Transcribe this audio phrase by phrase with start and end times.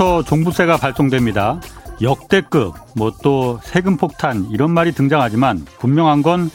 [0.00, 1.60] 오늘부터 종부세가 발송됩니다.
[2.00, 6.50] 역대급, 뭐 또 세금 폭탄 이런 말이 등장하지만 분명한 건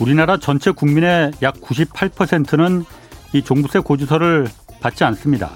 [0.00, 2.84] 우리나라 전체 국민의 약 98%는
[3.32, 4.48] 이 종부세 고지서를
[4.80, 5.50] 받지 않습니다.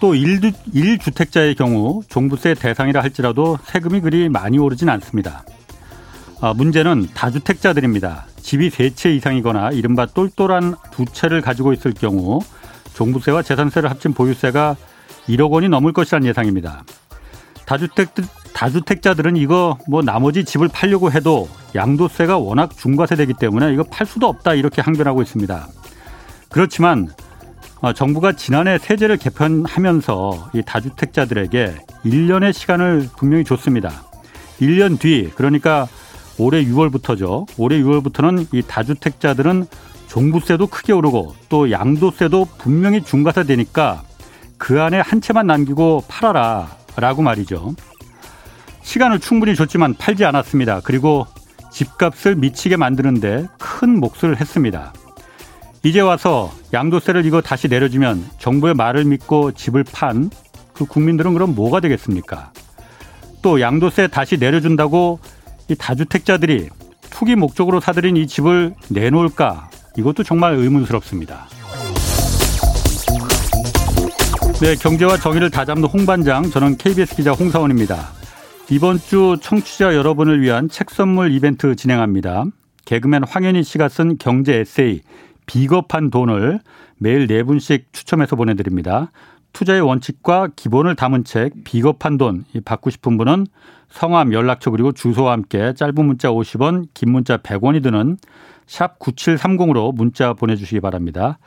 [0.00, 5.44] 또 1주택자의 경우 종부세 대상이라 할지라도 세금이 그리 많이 오르진 않습니다.
[6.42, 8.26] 아, 문제는 다주택자들입니다.
[8.42, 12.40] 집이 세 채 이상이거나 이른바 똘똘한 두 채를 가지고 있을 경우
[12.94, 14.76] 종부세와 재산세를 합친 보유세가
[15.28, 16.84] 1억 원이 넘을 것이라는 예상입니다.
[17.66, 18.14] 다주택
[18.52, 24.54] 다주택자들은 이거 뭐 나머지 집을 팔려고 해도 양도세가 워낙 중과세되기 때문에 이거 팔 수도 없다
[24.54, 25.66] 이렇게 항변하고 있습니다.
[26.48, 27.08] 그렇지만
[27.80, 34.04] 어, 정부가 지난해 세제를 개편하면서 이 다주택자들에게 1년의 시간을 분명히 줬습니다.
[34.60, 35.88] 1년 뒤 그러니까
[36.38, 37.46] 올해 6월부터죠.
[37.56, 39.66] 올해 6월부터는 이 다주택자들은
[40.08, 44.02] 종부세도 크게 오르고 또 양도세도 분명히 중과세 되니까
[44.60, 47.74] 그 안에 한 채만 남기고 팔아라 라고 말이죠.
[48.82, 50.82] 시간을 충분히 줬지만 팔지 않았습니다.
[50.84, 51.26] 그리고
[51.72, 54.92] 집값을 미치게 만드는데 큰 몫을 했습니다.
[55.82, 60.30] 이제 와서 양도세를 이거 다시 내려주면 정부의 말을 믿고 집을 판
[60.80, 62.52] 그 국민들은 그럼 뭐가 되겠습니까?
[63.42, 65.20] 또 양도세 다시 내려준다고
[65.68, 66.70] 이 다주택자들이
[67.10, 69.68] 투기 목적으로 사들인 이 집을 내놓을까?
[69.98, 71.48] 이것도 정말 의문스럽습니다.
[74.60, 78.10] 네, 경제와 정의를 다잡는 홍반장, 저는 KBS 기자 홍사원입니다.
[78.70, 82.44] 이번 주 청취자 여러분을 위한 책 선물 이벤트 진행합니다.
[82.84, 85.00] 개그맨 황현희 씨가 쓴 경제 에세이
[85.46, 86.60] 비겁한 돈을
[86.98, 89.12] 매일 네 분씩 추첨해서 보내드립니다.
[89.54, 93.46] 투자의 원칙과 기본을 담은 책 비겁한 돈 받고 싶은 분은
[93.88, 98.18] 성함, 연락처 그리고 주소와 함께 짧은 문자 50원, 긴 문자 100원이 드는
[98.66, 101.38] 샵 9730으로 문자 보내주시기 바랍니다.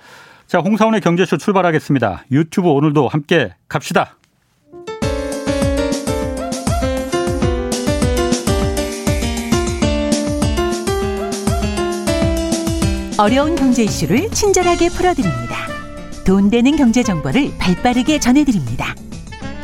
[0.53, 2.25] 자, 홍사원의 경제쇼 출발하겠습니다.
[2.29, 4.17] 유튜브 오늘도 함께 갑시다.
[13.17, 15.55] 어려운 경제 이슈를 친절하게 풀어드립니다.
[16.23, 18.93] 돈 되는 경제 정보를 발빠르게 전해드립니다.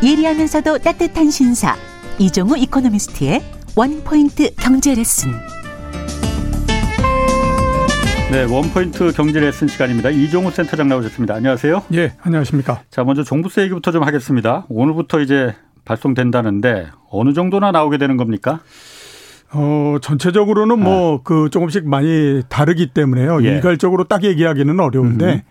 [0.01, 1.75] 예리하면서도 따뜻한 신사
[2.17, 3.43] 이종우 이코노미스트의
[3.75, 5.58] 원포인트 경제 레슨.
[8.31, 10.11] 네, 원포인트 경제 레슨 시간입니다.
[10.11, 11.33] 이종우 센터장 나오셨습니다.
[11.33, 11.81] 안녕하세요.
[11.93, 12.83] 예, 안녕하십니까.
[12.91, 14.67] 자, 먼저 종부세 얘기부터 좀 하겠습니다.
[14.69, 18.59] 오늘부터 이제 발송된다는데 어느 정도나 나오게 되는 겁니까?
[19.51, 21.49] 어, 전체적으로는 뭐그 네.
[21.49, 23.43] 조금씩 많이 다르기 때문에요.
[23.45, 23.47] 예.
[23.47, 25.41] 일괄적으로 딱 얘기하기는 어려운데 음.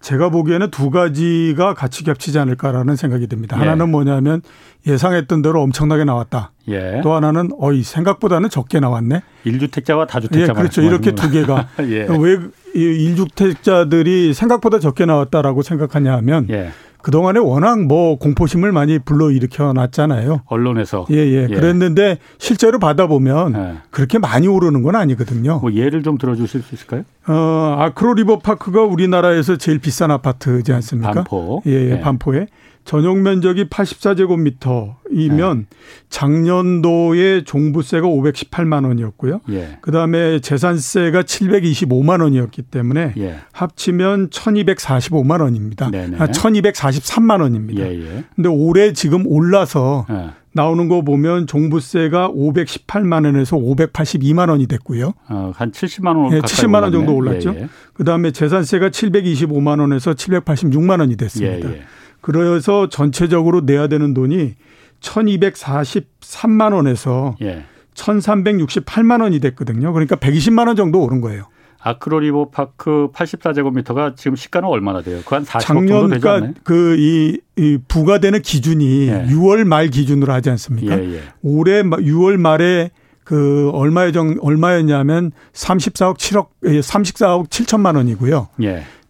[0.00, 3.56] 제가 보기에는 두 가지가 같이 겹치지 않을까라는 생각이 듭니다.
[3.56, 3.60] 예.
[3.60, 4.40] 하나는 뭐냐면
[4.86, 6.52] 예상했던 대로 엄청나게 나왔다.
[6.68, 7.00] 예.
[7.02, 9.22] 또 하나는 어이 생각보다는 적게 나왔네.
[9.44, 10.52] 1주택자와 다주택자.
[10.52, 10.80] 예, 그렇죠.
[10.82, 12.06] 이렇게 두 개가 예.
[12.08, 12.38] 왜
[12.80, 16.70] 1주택자들이 생각보다 적게 나왔다라고 생각하냐 하면 예.
[17.02, 20.42] 그동안에 워낙 뭐 공포심을 많이 불러일으켜 놨잖아요.
[20.46, 21.06] 언론에서.
[21.10, 21.46] 예, 예.
[21.48, 21.54] 예.
[21.54, 23.78] 그랬는데 실제로 받아보면 예.
[23.90, 25.60] 그렇게 많이 오르는 건 아니거든요.
[25.60, 27.04] 뭐 예를 좀 들어주실 수 있을까요?
[27.26, 31.12] 어, 아크로 리버 파크가 우리나라에서 제일 비싼 아파트지 않습니까?
[31.12, 31.62] 반포.
[31.66, 31.90] 예, 예.
[31.92, 32.00] 예.
[32.00, 32.46] 반포에.
[32.84, 35.66] 전용 면적이 84제곱미터이면 네.
[36.08, 39.40] 작년도에 종부세가 518만 원이었고요.
[39.50, 39.78] 예.
[39.80, 43.36] 그다음에 재산세가 725만 원이었기 때문에 예.
[43.52, 45.90] 합치면 1245만 원입니다.
[45.90, 46.16] 네네.
[46.18, 47.82] 아, 1243만 원입니다.
[47.82, 50.30] 예, 근데 올해 지금 올라서 예.
[50.52, 55.12] 나오는 거 보면 종부세가 518만 원에서 582만 원이 됐고요.
[55.28, 57.54] 어, 한 70만 원 예, 70만 원 정도 올랐죠.
[57.54, 57.68] 예, 예.
[57.94, 61.70] 그다음에 재산세가 725만 원에서 786만 원이 됐습니다.
[61.70, 61.82] 예, 예.
[62.20, 64.54] 그래서 전체적으로 내야 되는 돈이
[65.00, 67.64] 1243만 원에서 예.
[67.94, 69.92] 1368만 원이 됐거든요.
[69.92, 71.44] 그러니까 120만 원 정도 오른 거예요.
[71.82, 75.20] 아크로리버 파크 84제곱미터가 지금 시가는 얼마나 돼요?
[75.24, 76.52] 그 한 40억 정도 되지 않나요?
[76.62, 79.26] 그이 이 부과되는 기준이 예.
[79.30, 80.98] 6월 말 기준으로 하지 않습니까?
[80.98, 81.22] 예, 예.
[81.42, 82.90] 올해 6월 말에
[83.24, 88.48] 그정 얼마였냐면 34억 7억 34억 7천만 원이고요.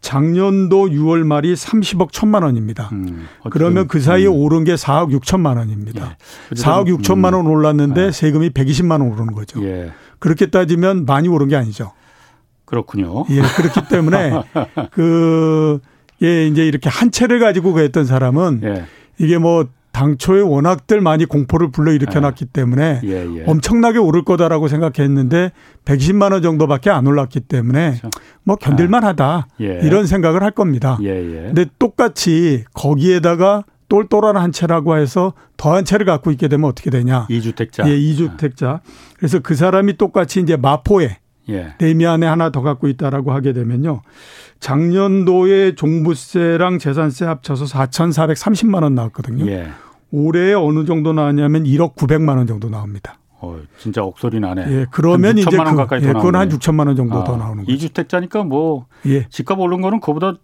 [0.01, 0.09] 예.
[0.11, 2.89] 작년도 6월 말이 30억 1천만 원입니다.
[2.93, 4.33] 음, 그러면 그 사이에 음.
[4.33, 6.17] 오른 게 4억 6천만 원입니다.
[6.53, 6.55] 예.
[6.55, 8.11] 4억 6천만 원 올랐는데 음.
[8.11, 9.63] 세금이 120만 원 오르는 거죠.
[9.65, 9.93] 예.
[10.19, 11.93] 그렇게 따지면 많이 오른 게 아니죠.
[12.65, 13.25] 그렇군요.
[13.31, 14.31] 예, 그렇기 때문에
[14.93, 15.81] 그,
[16.23, 18.85] 예, 이제 이렇게 한 채를 가지고 그랬던 사람은 예.
[19.19, 22.51] 이게 뭐 당초에 워낙들 많이 공포를 불러일으켜 놨기 네.
[22.53, 23.45] 때문에 예, 예.
[23.47, 25.53] 엄청나게 오를 거다라고 생각했는데
[25.85, 28.11] 120만 원 정도밖에 안 올랐기 때문에 그렇죠.
[28.45, 29.81] 뭐 견딜만 하다 예.
[29.83, 30.99] 이런 생각을 할 겁니다.
[31.03, 31.43] 예, 예.
[31.47, 37.27] 근데 똑같이 거기에다가 똘똘한 한 채라고 해서 더한 채를 갖고 있게 되면 어떻게 되냐.
[37.29, 37.91] 이주택자.
[37.91, 38.81] 예, 이주택자.
[39.19, 41.19] 그래서 그 사람이 똑같이 이제 마포에
[41.51, 41.75] 예.
[41.79, 44.03] 대미안에 하나 더 갖고 있다라고 하게 되면요.
[44.61, 49.47] 작년도에 종부세랑 재산세 합쳐서 4,430만 원 나왔거든요.
[49.51, 49.69] 예.
[50.13, 53.19] 올해 어느 정도 나왔냐면 1억 900만 원 정도 나옵니다.
[53.43, 54.67] 어, 진짜 억소리 나네.
[54.69, 57.89] 예, 그러면 이제 그, 가까이 예, 그건 한 6천만 원 정도 아, 더 나오는 거죠.
[57.89, 59.27] 2주택자니까 뭐 예.
[59.31, 60.35] 집값 오른 거는 그보다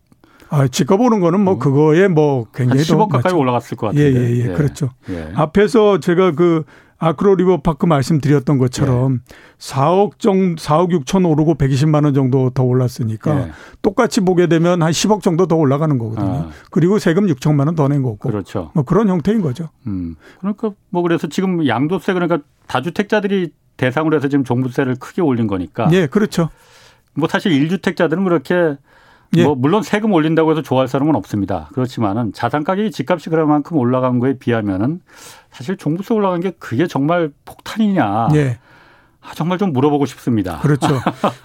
[0.48, 1.58] 아, 집값 오른 거는 뭐 어.
[1.58, 4.14] 그거에 뭐 굉장히 한 10억 가까이 올라갔을 것 같은데.
[4.14, 4.50] 예, 예, 예.
[4.50, 4.54] 예.
[4.54, 4.90] 그렇죠.
[5.10, 5.30] 예.
[5.34, 6.64] 앞에서 제가 그
[6.98, 9.34] 아크로 리버파크 말씀드렸던 것처럼 예.
[9.58, 13.50] 4억 정 4억 6천 오르고 120만 원 정도 더 올랐으니까 예.
[13.82, 16.32] 똑같이 보게 되면 한 10억 정도 더 올라가는 거거든요.
[16.32, 16.50] 아.
[16.70, 18.16] 그리고 세금 6천만 원 더 낸 거고.
[18.28, 18.70] 그렇죠.
[18.74, 19.68] 뭐 그런 형태인 거죠.
[19.86, 20.16] 음.
[20.40, 25.88] 그러니까 뭐 그래서 지금 양도세 그러니까 다주택자들이 대상으로 해서 지금 종부세를 크게 올린 거니까.
[25.92, 26.48] 예, 그렇죠.
[27.14, 28.76] 뭐 사실 1주택자들은 그렇게
[29.36, 29.44] 예.
[29.44, 31.68] 뭐 물론 세금 올린다고 해서 좋아할 사람은 없습니다.
[31.72, 35.00] 그렇지만은 자산 가격이 집값이 그만큼 올라간 거에 비하면은
[35.50, 38.28] 사실 종부세 올라간 게 그게 정말 폭탄이냐.
[38.34, 38.58] 예.
[39.20, 40.60] 아, 정말 좀 물어보고 싶습니다.
[40.60, 40.88] 그렇죠.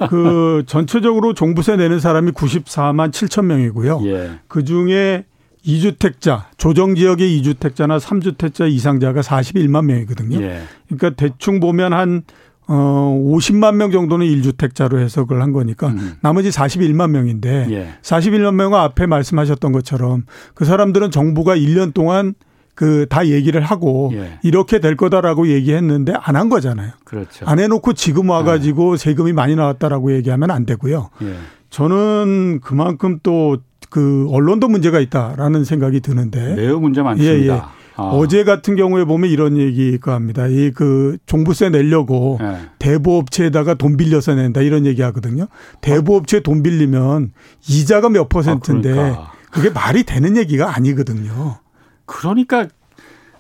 [0.10, 4.02] 그 전체적으로 종부세 내는 사람이 94만 7천 명이고요.
[4.06, 4.32] 예.
[4.48, 5.26] 그 중에
[5.66, 10.42] 2주택자, 조정 지역의 2주택자나 3주택자 이상자가 41만 명이거든요.
[10.42, 10.62] 예.
[10.88, 12.24] 그러니까 대충 보면 한
[12.74, 16.14] 어, 50만 명 정도는 1주택자로 해석을 한 거니까 음.
[16.22, 17.88] 나머지 41만 명인데 예.
[18.02, 20.24] 41만 명은 앞에 말씀하셨던 것처럼
[20.54, 22.34] 그 사람들은 정부가 1년 동안
[22.74, 24.40] 그 다 얘기를 하고 예.
[24.42, 26.92] 이렇게 될 거다라고 얘기했는데 안 한 거잖아요.
[27.04, 27.46] 그렇죠.
[27.46, 28.98] 안 해놓고 지금 와가지고 예.
[28.98, 31.10] 세금이 많이 나왔다라고 얘기하면 안 되고요.
[31.24, 31.36] 예.
[31.70, 33.58] 저는 그만큼 또
[33.90, 37.72] 그 언론도 문제가 있다라는 생각이 드는데 매우 문제 많습니다.
[37.96, 38.04] 아.
[38.04, 40.48] 어제 같은 경우에 보면 이런 얘기가 합니다.
[40.48, 42.58] 이 그 종부세 내려고 네.
[42.80, 45.48] 대부업체에다가 돈 빌려서 낸다 이런 얘기 하거든요.
[45.82, 47.34] 대부업체 돈 빌리면
[47.68, 49.32] 이자가 몇 퍼센트인데 아, 그러니까.
[49.52, 51.58] 그게 말이 되는 얘기가 아니거든요.
[52.06, 52.68] 그러니까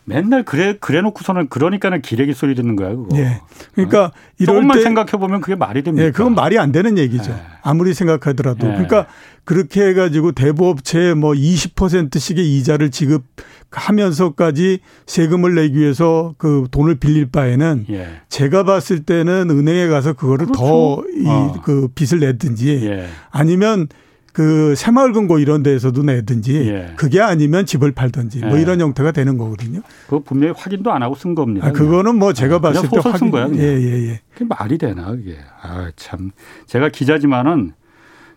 [0.03, 3.17] 맨날 그래 그래 놓고서는 그러니까는 기레기 소리 듣는 거야 그거.
[3.17, 3.39] 예.
[3.75, 4.11] 그러니까 어?
[4.39, 6.05] 이럴 조금만 때 생각해 보면 그게 말이 됩니까?
[6.07, 7.31] 예, 그건 말이 안 되는 얘기죠.
[7.31, 7.35] 예.
[7.61, 8.67] 아무리 생각하더라도.
[8.67, 8.71] 예.
[8.71, 9.05] 그러니까
[9.43, 13.23] 그렇게 해 가지고 대부업체에 뭐 20%씩의 이자를 지급
[13.71, 18.07] 하면서까지 세금을 내기 위해서 그 돈을 빌릴 바에는 예.
[18.29, 20.61] 제가 봤을 때는 은행에 가서 그거를 그렇죠.
[20.61, 21.89] 더이그 어.
[21.95, 23.07] 빚을 내든지 예.
[23.31, 23.87] 아니면
[24.33, 26.93] 그 새마을금고 이런 데에서도 내든지 예.
[26.95, 28.51] 그게 아니면 집을 팔든지 뭐 예.
[28.51, 29.81] 뭐 이런 형태가 되는 거거든요.
[30.07, 31.67] 그 분명히 확인도 안 하고 쓴 겁니다.
[31.67, 33.49] 아, 그거는 뭐 제가 아, 봤을 때 확인 쓴 거야.
[33.49, 33.81] 예예예.
[33.81, 34.21] 예, 예.
[34.33, 35.37] 그게 말이 되나 그게.
[35.61, 36.31] 아 참.
[36.65, 37.73] 제가 기자지만은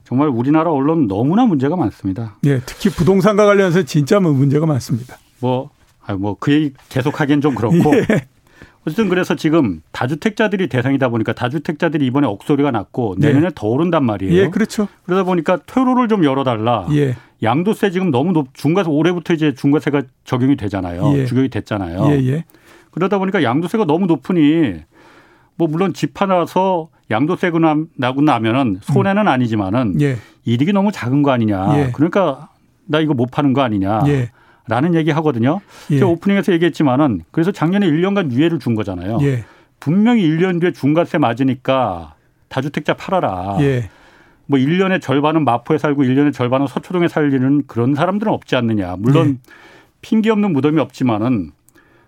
[0.04, 2.36] 정말 우리나라 언론 너무나 문제가 많습니다.
[2.44, 5.16] 예, 특히 부동산과 관련해서 진짜 뭐 문제가 많습니다.
[5.40, 5.70] 뭐,
[6.04, 7.76] 아, 뭐, 그 얘기 계속 하기엔 좀 그렇고.
[8.10, 8.26] 예.
[8.86, 13.28] 어쨌든 그래서 지금 다주택자들이 대상이다 보니까 다주택자들이 이번에 억소리가 났고 예.
[13.28, 13.50] 내년에 예.
[13.54, 14.34] 더 오른단 말이에요.
[14.34, 14.88] 예, 그렇죠.
[15.04, 16.86] 그러다 보니까 퇴로를 좀 열어달라.
[16.92, 17.16] 예.
[17.42, 21.16] 양도세 지금 너무 높, 중과세 올해부터 이제 중과세가 적용이 되잖아요.
[21.16, 21.26] 예.
[21.26, 22.06] 적용이 됐잖아요.
[22.10, 22.44] 예, 예.
[22.90, 24.74] 그러다 보니까 양도세가 너무 높으니
[25.56, 27.58] 뭐 물론 집 하나서 양도세가
[27.96, 29.28] 나고 나면은 손해는 음.
[29.28, 30.16] 아니지만은 예.
[30.44, 31.78] 이득이 너무 작은 거 아니냐.
[31.78, 31.90] 예.
[31.92, 32.50] 그러니까
[32.86, 34.02] 나 이거 못 파는 거 아니냐.
[34.68, 34.74] 예.
[34.74, 35.60] 라는 얘기 하거든요.
[35.90, 35.98] 예.
[35.98, 39.18] 제가 오프닝에서 얘기했지만은 그래서 작년에 1년간 유예를 준 거잖아요.
[39.22, 39.44] 예.
[39.80, 42.14] 분명히 1년 뒤에 중과세 맞으니까
[42.48, 43.58] 다주택자 팔아라.
[43.60, 43.90] 예.
[44.46, 48.96] 뭐 1년의 절반은 마포에 살고 1년의 절반은 서초동에 살리는 그런 사람들은 없지 않느냐.
[48.98, 49.50] 물론 예.
[50.00, 51.52] 핑계 없는 무덤이 없지만은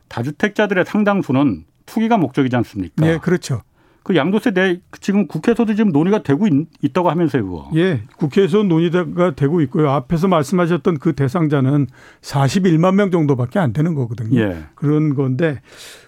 [0.08, 3.06] 다주택자들의 상당수는 투기가 목적이지 않습니까?
[3.06, 3.62] 예, 그렇죠.
[4.06, 7.68] 그 양도세 내 지금 국회에서도 지금 논의가 되고 있, 다고 하면서요, 그거.
[7.74, 9.90] 예, 국회에서 논의가 되고 있고요.
[9.90, 11.88] 앞에서 말씀하셨던 그 대상자는
[12.22, 14.40] 41만 명 정도밖에 안 되는 거거든요.
[14.40, 14.58] 예.
[14.76, 15.60] 그런 건데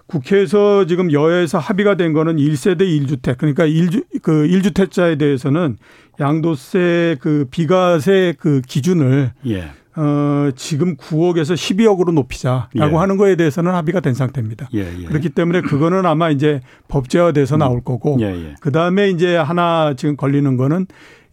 [0.07, 5.77] 국회에서 지금 여야에서 합의가 된 거는 1세대 1주택 그러니까 1주 그 1주택자에 대해서는
[6.21, 9.73] 양도세 그 비과세 그 기준을 예.
[10.01, 12.97] 어, 지금 9억에서 12억으로 높이자라고 예.
[12.97, 14.69] 하는 거에 대해서는 합의가 된 상태입니다.
[14.73, 15.05] 예, 예.
[15.05, 17.59] 그렇기 때문에 그거는 아마 이제 법제화돼서 음.
[17.59, 18.55] 나올 거고 예, 예.
[18.61, 20.87] 그 다음에 이제 하나 지금 걸리는 거는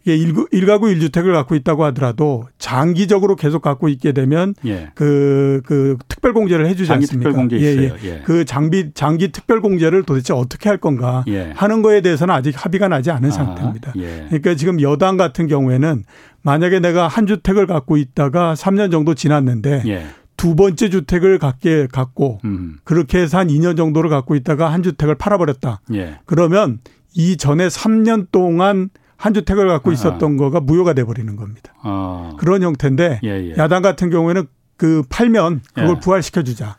[0.06, 0.14] 이게
[0.52, 4.90] 일가구 일주택을 갖고 있다고 하더라도 장기적으로 계속 갖고 있게 되면 예.
[4.94, 7.30] 그, 그 특별 공제를 해주지 않습니까?
[7.30, 7.96] 특별 공제 있어요.
[8.04, 8.22] 예, 예.
[8.24, 11.50] 그 장비 장기 특별 공제를 도대체 어떻게 할 건가 예.
[11.56, 13.94] 하는 거에 대해서는 아직 합의가 나지 않은 아, 상태입니다.
[13.96, 14.26] 예.
[14.28, 16.04] 그러니까 지금 여당 같은 경우에는
[16.42, 20.06] 만약에 내가 한 주택을 갖고 있다가 3년 정도 지났는데 예.
[20.36, 22.76] 두 번째 주택을 갖게 갖고 음.
[22.84, 25.80] 그렇게 해서 한 2년 정도를 갖고 있다가 한 주택을 팔아버렸다.
[26.26, 26.78] 그러면
[27.12, 29.92] 이 전에 3년 동안 한 주택을 갖고 아.
[29.92, 30.36] 있었던 아.
[30.36, 31.72] 거가 무효가 돼 버리는 겁니다.
[31.82, 32.32] 아.
[32.38, 33.54] 그런 형태인데 예, 예.
[33.56, 34.46] 야당 같은 경우에는
[34.76, 36.00] 그 팔면 그걸 예.
[36.00, 36.76] 부활시켜 주자.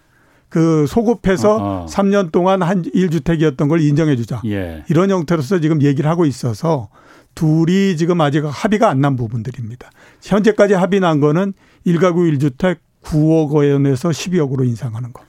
[0.50, 1.86] 그 소급해서 어, 어.
[1.90, 4.42] 3년 동안 한 1주택이었던 걸 인정해 주자.
[4.46, 4.84] 예.
[4.90, 6.90] 이런 형태로서 지금 얘기를 하고 있어서
[7.36, 9.90] 둘이 지금 아직 합의가 안 난 부분들입니다.
[10.22, 11.54] 현재까지 합의 난 거는
[11.86, 15.22] 1가구 1주택 9억 원에서 12억으로 인상하는 거.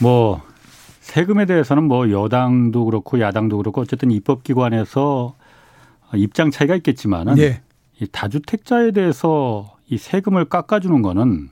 [0.00, 0.40] 뭐
[1.00, 5.34] 세금에 대해서는 뭐 여당도 그렇고 야당도 그렇고 어쨌든 입법기관에서
[6.16, 7.62] 입장 차이가 있겠지만은 예.
[8.00, 11.50] 이 다주택자에 대해서 이 세금을 깎아주는 거는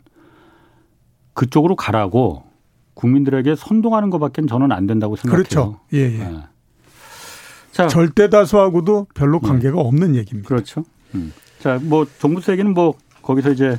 [1.34, 2.44] 그쪽으로 가라고
[2.94, 5.44] 국민들에게 선동하는 것밖에 저는 안 된다고 생각해요.
[5.44, 5.80] 그렇죠.
[5.92, 6.18] 예, 예.
[6.18, 6.42] 네.
[7.70, 9.46] 자, 절대 다수하고도 별로 예.
[9.46, 9.80] 관계가 예.
[9.80, 10.48] 없는 얘기입니다.
[10.48, 10.84] 그렇죠.
[11.14, 11.32] 음.
[11.58, 13.78] 자, 뭐 종부세 얘기는 뭐 거기서 이제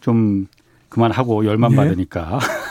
[0.00, 0.46] 좀
[0.88, 1.76] 그만하고 열만 예.
[1.76, 2.38] 받으니까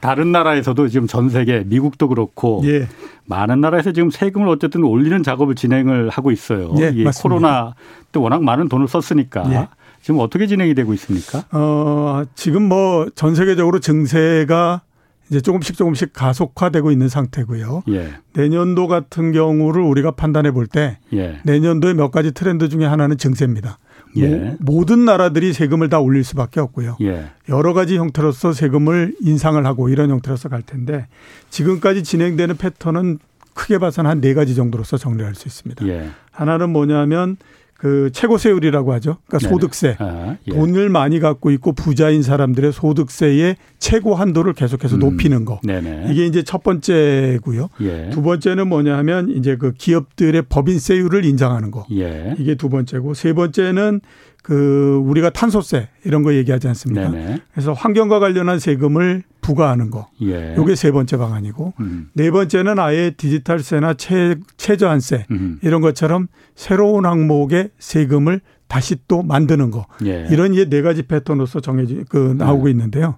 [0.00, 2.88] 다른 나라에서도 지금 전 세계 미국도 그렇고 예.
[3.26, 6.74] 많은 나라에서 지금 세금을 어쨌든 올리는 작업을 진행을 하고 있어요.
[6.80, 7.74] 예, 이 코로나
[8.12, 9.68] 때 워낙 많은 돈을 썼으니까 예.
[10.02, 11.44] 지금 어떻게 진행이 되고 있습니까?
[11.52, 14.82] 어, 지금 뭐 전 세계적으로 증세가
[15.30, 17.82] 이제 조금씩 조금씩 가속화되고 있는 상태고요.
[17.90, 18.08] 예.
[18.32, 21.40] 내년도 같은 경우를 우리가 판단해 볼때 예.
[21.44, 23.78] 내년도에 몇 가지 트렌드 중에 하나는 증세입니다.
[24.16, 24.56] 예.
[24.58, 26.96] 모 든 나라들이 세금을 다 올릴 수밖에 없고요.
[27.02, 27.26] 예.
[27.50, 31.06] 여러 가지 형태로서 세금을 인상을 하고 이런 형태로서 갈 텐데
[31.50, 33.18] 지금까지 진행되는 패턴은
[33.52, 35.86] 크게 봐서는 한 네 가지 정도로서 정리할 수 있습니다.
[35.88, 36.08] 예.
[36.30, 37.36] 하나는 뭐냐면
[37.78, 39.18] 그 최고세율이라고 하죠.
[39.28, 39.48] 그러니까.
[39.48, 39.96] 소득세.
[40.00, 40.52] 아, 예.
[40.52, 44.98] 돈을 많이 갖고 있고 부자인 사람들의 소득세의 최고 한도를 계속해서 음.
[44.98, 45.60] 높이는 거.
[45.62, 46.08] 네네.
[46.10, 47.68] 이게 이제 첫 번째고요.
[47.82, 48.10] 예.
[48.10, 51.86] 두 번째는 뭐냐면 이제 그 기업들의 법인세율을 인정하는 거.
[51.92, 52.34] 예.
[52.38, 54.00] 이게 두 번째고 세 번째는
[54.48, 57.10] 그 우리가 탄소세 이런 거 얘기하지 않습니까?
[57.10, 57.42] 네네.
[57.52, 60.08] 그래서 환경과 관련한 세금을 부과하는 거.
[60.22, 60.56] 예.
[60.56, 62.08] 요게 세 번째 방안이고 음.
[62.14, 65.58] 네 번째는 아예 디지털세나 최, 최저한세 음.
[65.60, 69.84] 이런 것처럼 새로운 항목의 세금을 다시 또 만드는 거.
[70.06, 70.26] 예.
[70.30, 72.70] 이런 이제 네 가지 패턴으로서 정해지 그 나오고 네.
[72.70, 73.16] 있는데요.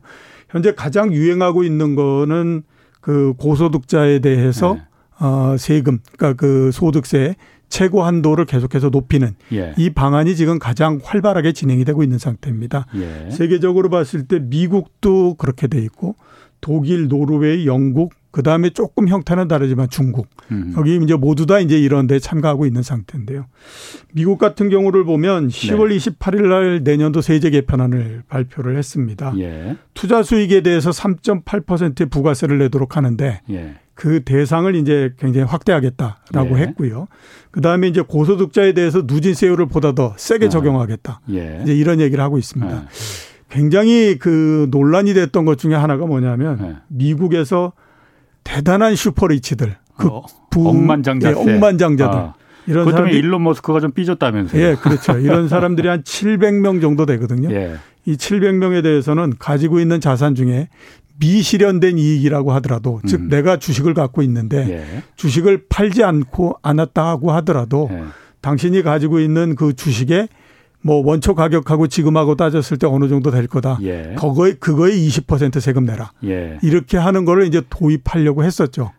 [0.49, 2.65] 현재 가장 유행하고 있는 거는
[3.01, 4.83] 그 고소득자에 대해서 네.
[5.21, 7.37] 어 세금 그러니까 그 소득세
[7.71, 9.73] 최고 한도를 계속해서 높이는 예.
[9.79, 12.87] 이 방안이 지금 가장 활발하게 진행이 되고 있는 상태입니다.
[12.97, 13.31] 예.
[13.31, 16.17] 세계적으로 봤을 때 미국도 그렇게 돼 있고
[16.61, 20.73] 독일, 노르웨이, 영국, 그 다음에 조금 형태는 다르지만 중국 음.
[20.77, 23.47] 여기 이제 모두 다 이제 이런 데 참가하고 있는 상태인데요.
[24.15, 25.97] 미국 같은 경우를 보면 10월 네.
[25.97, 29.35] 28일 날 내년도 세제 개편안을 발표를 했습니다.
[29.39, 29.77] 예.
[29.95, 33.75] 투자 수익에 대해서 3.8%의 부가세를 내도록 하는데 예.
[33.95, 36.63] 그 대상을 이제 굉장히 확대하겠다라고 예.
[36.63, 37.09] 했고요.
[37.51, 40.49] 그 다음에 이제 고소득자에 대해서 누진세율을 보다 더 세게 아.
[40.49, 41.21] 적용하겠다.
[41.33, 41.61] 예.
[41.63, 42.75] 이제 이런 얘기를 하고 있습니다.
[42.75, 42.87] 예.
[43.51, 46.77] 굉장히 그 논란이 됐던 것 중에 하나가 뭐냐면 예.
[46.89, 47.73] 미국에서
[48.50, 50.11] 대단한 슈퍼리치들, 그
[50.50, 52.19] 부, 억만장자, 예, 억만장자들.
[52.19, 52.35] 아.
[52.66, 54.61] 이런 사람이 일론 머스크가 좀 삐졌다면서요.
[54.61, 55.19] 예, 그렇죠.
[55.19, 57.50] 이런 사람들이 한 700명 정도 되거든요.
[57.54, 57.76] 예.
[58.07, 60.69] 이 700명에 대해서는 가지고 있는 자산 중에
[61.21, 63.07] 미실현된 이익이라고 하더라도 음.
[63.07, 65.02] 즉 내가 주식을 갖고 있는데 예.
[65.16, 68.04] 주식을 팔지 않고 않았다고 하더라도 예.
[68.40, 70.28] 당신이 가지고 있는 그 주식에
[70.83, 73.79] 뭐 원초 가격하고 지금하고 따졌을 때 어느 정도 될 거다.
[73.83, 74.15] 예.
[74.19, 76.13] 그거에 그거에 20% 세금 내라.
[76.25, 76.59] 예.
[76.63, 78.93] 이렇게 하는 거를 이제 도입하려고 했었죠.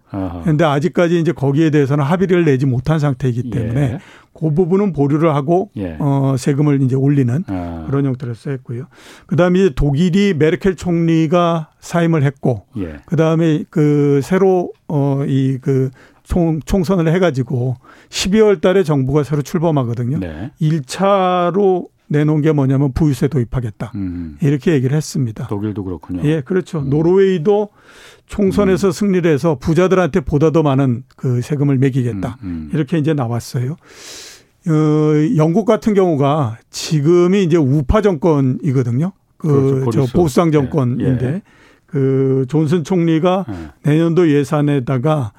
[0.43, 3.99] 그런데 아직까지 이제 거기에 대해서는 합의를 내지 못한 상태이기 때문에 예.
[4.33, 5.97] 그 부분은 보류를 하고 예.
[5.99, 7.85] 어 세금을 이제 올리는 아.
[7.87, 8.87] 그런 형태로서 했고요.
[9.27, 12.97] 그다음에 이제 독일이 메르켈 총리가 사임을 했고 예.
[13.05, 15.91] 그다음에 그 새로 어이그
[16.31, 17.75] 총, 총선을 해가지고
[18.07, 20.19] 12월 달에 정부가 새로 출범하거든요.
[20.19, 20.51] 네.
[20.61, 23.91] 1차로 내놓은 게 뭐냐면 부유세 도입하겠다.
[23.95, 24.37] 음.
[24.41, 25.47] 이렇게 얘기를 했습니다.
[25.47, 26.21] 독일도 그렇군요.
[26.23, 26.79] 예, 그렇죠.
[26.79, 26.89] 음.
[26.89, 27.67] 노르웨이도
[28.27, 28.91] 총선에서 음.
[28.93, 32.37] 승리를 해서 부자들한테 보다 더 많은 그 세금을 매기겠다.
[32.43, 32.69] 음, 음.
[32.73, 33.73] 이렇게 이제 나왔어요.
[33.73, 39.11] 어, 영국 같은 경우가 지금이 이제 우파 정권이거든요.
[39.35, 40.05] 그, 그렇죠.
[40.05, 41.33] 저 보수당 정권인데 예.
[41.33, 41.41] 예.
[41.87, 43.91] 그 존슨 총리가 예.
[43.91, 45.33] 내년도 예산에다가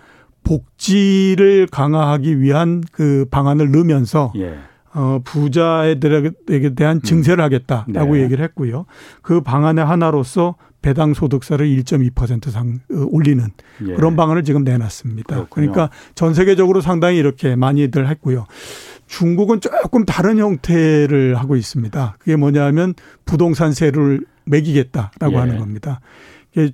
[0.45, 4.59] 복지를 강화하기 위한 그 방안을 넣으면서 예.
[4.95, 7.03] 어, 부자들에게 대한 음.
[7.03, 8.23] 증세를 하겠다라고 네.
[8.23, 8.85] 얘기를 했고요.
[9.23, 13.49] 그 방안의 하나로서 배당 소득세를 1.2%상 어, 올리는
[13.87, 13.95] 예.
[13.95, 15.35] 그런 방안을 지금 내놨습니다.
[15.35, 15.73] 그렇군요.
[15.73, 18.47] 그러니까 전 세계적으로 상당히 이렇게 많이들 했고요.
[19.07, 22.17] 중국은 조금 다른 형태를 하고 있습니다.
[22.19, 22.95] 그게 뭐냐면
[23.25, 25.37] 부동산세를 매기겠다라고 예.
[25.37, 26.01] 하는 겁니다.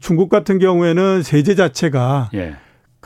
[0.01, 2.57] 중국 같은 경우에는 세제 자체가 예.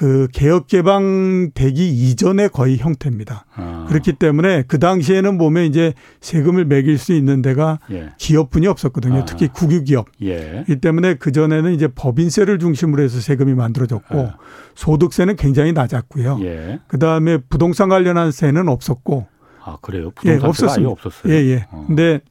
[0.02, 3.46] 그 개혁 개방 되기 이전의 거의 형태입니다.
[3.54, 3.86] 아.
[3.88, 8.08] 그렇기 때문에 그 당시에는 보면 이제 세금을 매길 수 있는 데가 예.
[8.18, 9.20] 기업분이 없었거든요.
[9.20, 9.24] 아.
[9.24, 10.08] 특히 국유기업.
[10.24, 10.64] 예.
[10.68, 14.38] 이 때문에 그 전에는 이제 법인세를 중심으로 해서 세금이 만들어졌고 아.
[14.74, 16.40] 소득세는 굉장히 낮았고요.
[16.42, 16.80] 예.
[16.88, 19.28] 그 다음에 부동산 관련한 세는 없었고.
[19.64, 20.10] 아 그래요?
[20.16, 20.90] 부동산 예, 없었습니다.
[20.90, 21.32] 없었어요.
[21.32, 21.66] 예, 예.
[21.70, 21.84] 어.
[21.86, 22.22] 근데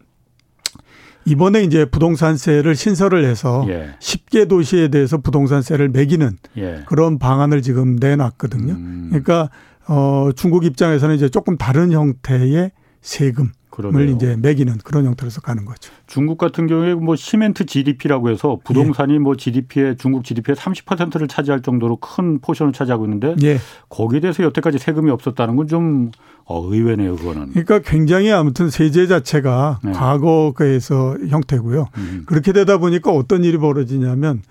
[1.26, 3.96] 이번에 이제 부동산세를 신설을 해서 예.
[4.00, 6.84] 10개 도시에 대해서 부동산세를 매기는 예.
[6.88, 8.74] 그런 방안을 지금 내놨거든요.
[8.74, 9.08] 음.
[9.10, 9.50] 그러니까
[9.88, 15.92] 어 중국 입장에서는 이제 조금 다른 형태의 세금 을 이제 매기는 그런 형태로서 가는 거죠.
[16.08, 19.20] 중국 같은 경우에 뭐 시멘트 GDP라고 해서 부동산이 예.
[19.20, 23.60] 뭐 GDP의 중국 GDP의 30%를 차지할 정도로 큰 포션을 차지하고 있는데 예.
[23.90, 26.12] 거기에 대해서 여태까지 세금이 없었다는 건좀
[26.46, 27.52] 어, 의외네요, 그거는.
[27.52, 29.92] 그러니까 굉장히 아무튼 세제 자체가 네.
[29.94, 31.88] 과거에서 형태고요.
[31.98, 32.24] 음.
[32.26, 34.42] 그렇게 되다 보니까 어떤 일이 벌어지냐면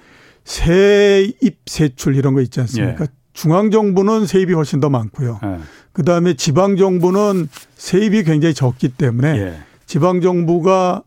[0.44, 3.04] 세입 세출 이런 거 있지 않습니까?
[3.04, 3.06] 예.
[3.32, 5.38] 중앙 정부는 세입이 훨씬 더 많고요.
[5.90, 5.92] 예.
[5.92, 9.54] 그 다음에 지방 정부는 세입이 굉장히 적기 때문에 예.
[9.86, 11.02] 지방 정부가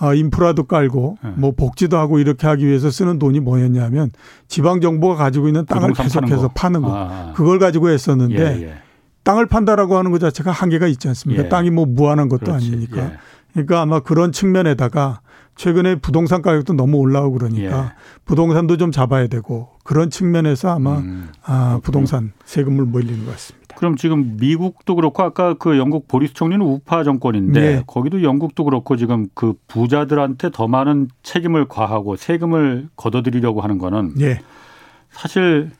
[0.00, 1.28] 아, 인프라도 깔고 예.
[1.30, 4.10] 뭐 복지도 하고 이렇게 하기 위해서 쓰는 돈이 뭐였냐면
[4.46, 6.94] 지방 정부가 가지고 있는 땅을 계속해서 파는 거, 파는 거.
[6.94, 7.32] 아.
[7.34, 8.74] 그걸 가지고 했었는데 예, 예.
[9.24, 11.44] 땅을 판다라고 하는 것 자체가 한계가 있지 않습니까?
[11.44, 11.48] 예.
[11.48, 12.66] 땅이 뭐 무한한 것도 그렇지.
[12.68, 12.98] 아니니까.
[12.98, 13.12] 예.
[13.52, 15.20] 그러니까 아마 그런 측면에다가
[15.56, 17.92] 최근에 부동산 가격도 너무 올라오고 그러니까 예.
[18.24, 23.57] 부동산도 좀 잡아야 되고 그런 측면에서 아마 음, 아, 부동산 세금을 몰리는 것 같습니다.
[23.78, 27.82] 그럼 지금 미국도 그렇고 아까 그 영국 보리스 총리는 우파 정권인데 네.
[27.86, 34.40] 거기도 영국도 그렇고 지금 그 부자들한테 더 많은 책임을 과하고 세금을 걷어들이려고 하는 거는 네.
[35.12, 35.70] 사실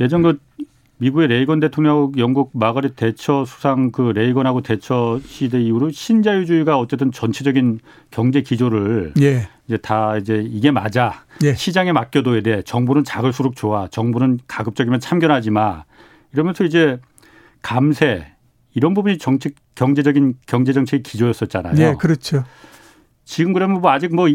[0.00, 0.38] 예전 그
[0.96, 7.80] 미국의 레이건 대통령 영국 마가렛 대처 수상 그 레이건하고 대처 시대 이후로 신자유주의가 어쨌든 전체적인
[8.10, 9.46] 경제 기조를 예.
[9.66, 11.52] 이제 다 이제 이게 맞아 예.
[11.52, 15.84] 시장에 맡겨둬야 돼 정부는 작을수록 좋아 정부는 가급적이면 참견하지 마
[16.32, 16.98] 이러면서 이제
[17.66, 18.24] 감세
[18.74, 21.74] 이런 부분이 정책 경제적인 경제 정책의 기조였었잖아요.
[21.74, 22.44] 네, 그렇죠.
[23.24, 24.28] 지금 그러면 뭐 아직 뭐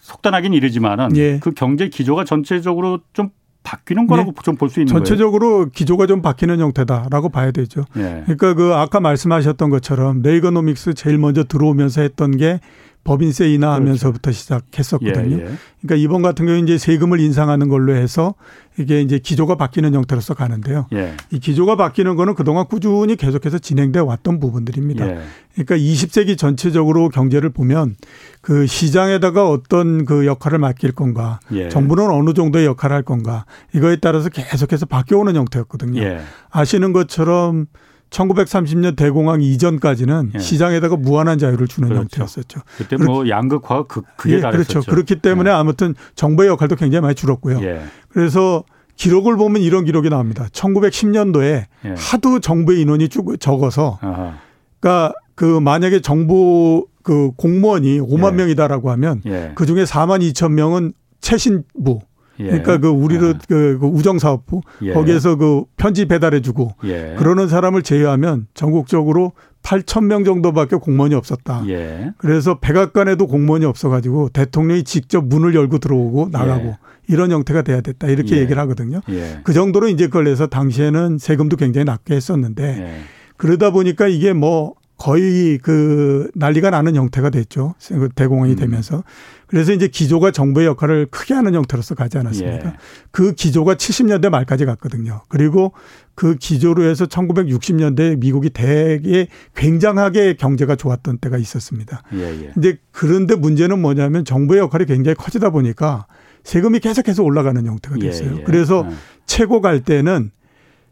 [0.00, 1.38] 속단하긴 이르지만은 예.
[1.38, 3.28] 그 경제 기조가 전체적으로 좀
[3.62, 4.42] 바뀌는 거라고 네.
[4.42, 5.68] 좀볼 수 있는 전체적으로 거예요.
[5.68, 7.84] 기조가 좀 바뀌는 형태다라고 봐야 되죠.
[7.92, 8.22] 네.
[8.24, 12.60] 그러니까 그 아까 말씀하셨던 것처럼 레이거노믹스 제일 먼저 들어오면서 했던 게
[13.08, 14.38] 법인세 인하하면서부터 그렇죠.
[14.38, 15.38] 시작했었거든요.
[15.38, 15.50] 예, 예.
[15.80, 18.34] 그러니까 이번 같은 경우 이제 세금을 인상하는 걸로 해서
[18.78, 20.88] 이게 이제 기조가 바뀌는 형태로서 가는데요.
[20.92, 21.14] 예.
[21.30, 25.08] 이 기조가 바뀌는 거는 그동안 꾸준히 계속해서 진행돼 왔던 부분들입니다.
[25.08, 25.20] 예.
[25.54, 27.96] 그러니까 20세기 전체적으로 경제를 보면
[28.42, 31.70] 그 시장에다가 어떤 그 역할을 맡길 건가, 예.
[31.70, 36.02] 정부는 어느 정도의 역할을 할 건가 이거에 따라서 계속해서 바뀌어오는 형태였거든요.
[36.02, 36.20] 예.
[36.50, 37.68] 아시는 것처럼
[38.10, 40.38] 1930년 대공황 이전까지는 예.
[40.38, 42.02] 시장에다가 무한한 자유를 주는 그렇죠.
[42.02, 42.60] 형태였었죠.
[42.76, 44.80] 그때 뭐 양극화가 그, 그게 예, 그렇죠.
[44.80, 45.54] 그렇기 때문에 예.
[45.54, 47.60] 아무튼 정부의 역할도 굉장히 많이 줄었고요.
[47.62, 47.82] 예.
[48.08, 48.64] 그래서
[48.96, 50.46] 기록을 보면 이런 기록이 나옵니다.
[50.52, 51.94] 1910년도에 예.
[51.96, 54.38] 하도 정부의 인원이 쭉 적어서 아하.
[54.80, 58.36] 그러니까 그 만약에 정부 그 공무원이 5만 예.
[58.36, 59.22] 명이다라고 하면
[59.54, 62.00] 그 중에 4만 2천 명은 최신부
[62.40, 62.46] 예.
[62.46, 63.32] 그러니까 그 우리도 아.
[63.48, 64.92] 그, 그 우정 사업부 예.
[64.92, 67.14] 거기에서 그 편지 배달해 주고 예.
[67.18, 71.64] 그러는 사람을 제외하면 전국적으로 8천 명 정도밖에 공무원이 없었다.
[71.68, 72.12] 예.
[72.18, 76.78] 그래서 백악관에도 공무원이 없어가지고 대통령이 직접 문을 열고 들어오고 나가고 예.
[77.08, 78.40] 이런 형태가 돼야 됐다 이렇게 예.
[78.40, 79.00] 얘기를 하거든요.
[79.42, 83.02] 그 정도로 이제 그걸 해서 당시에는 세금도 굉장히 낮게 했었는데
[83.36, 87.74] 그러다 보니까 이게 뭐 거의 그 난리가 나는 형태가 됐죠.
[87.88, 88.56] 그 대공황이 음.
[88.56, 89.04] 되면서.
[89.48, 92.68] 그래서 이제 기조가 정부의 역할을 크게 하는 형태로서 가지 않았습니까?
[92.68, 92.72] 예.
[93.10, 95.22] 그 기조가 70년대 말까지 갔거든요.
[95.28, 95.72] 그리고
[96.14, 102.02] 그 기조로 해서 1960년대 미국이 되게 굉장하게 경제가 좋았던 때가 있었습니다.
[102.12, 102.50] 예, 예.
[102.52, 106.06] 근데 그런데 문제는 뭐냐면 정부의 역할이 굉장히 커지다 보니까
[106.44, 108.38] 세금이 계속해서 올라가는 형태가 예, 됐어요.
[108.38, 108.94] 예, 그래서 예.
[109.24, 110.30] 최고 갈 때는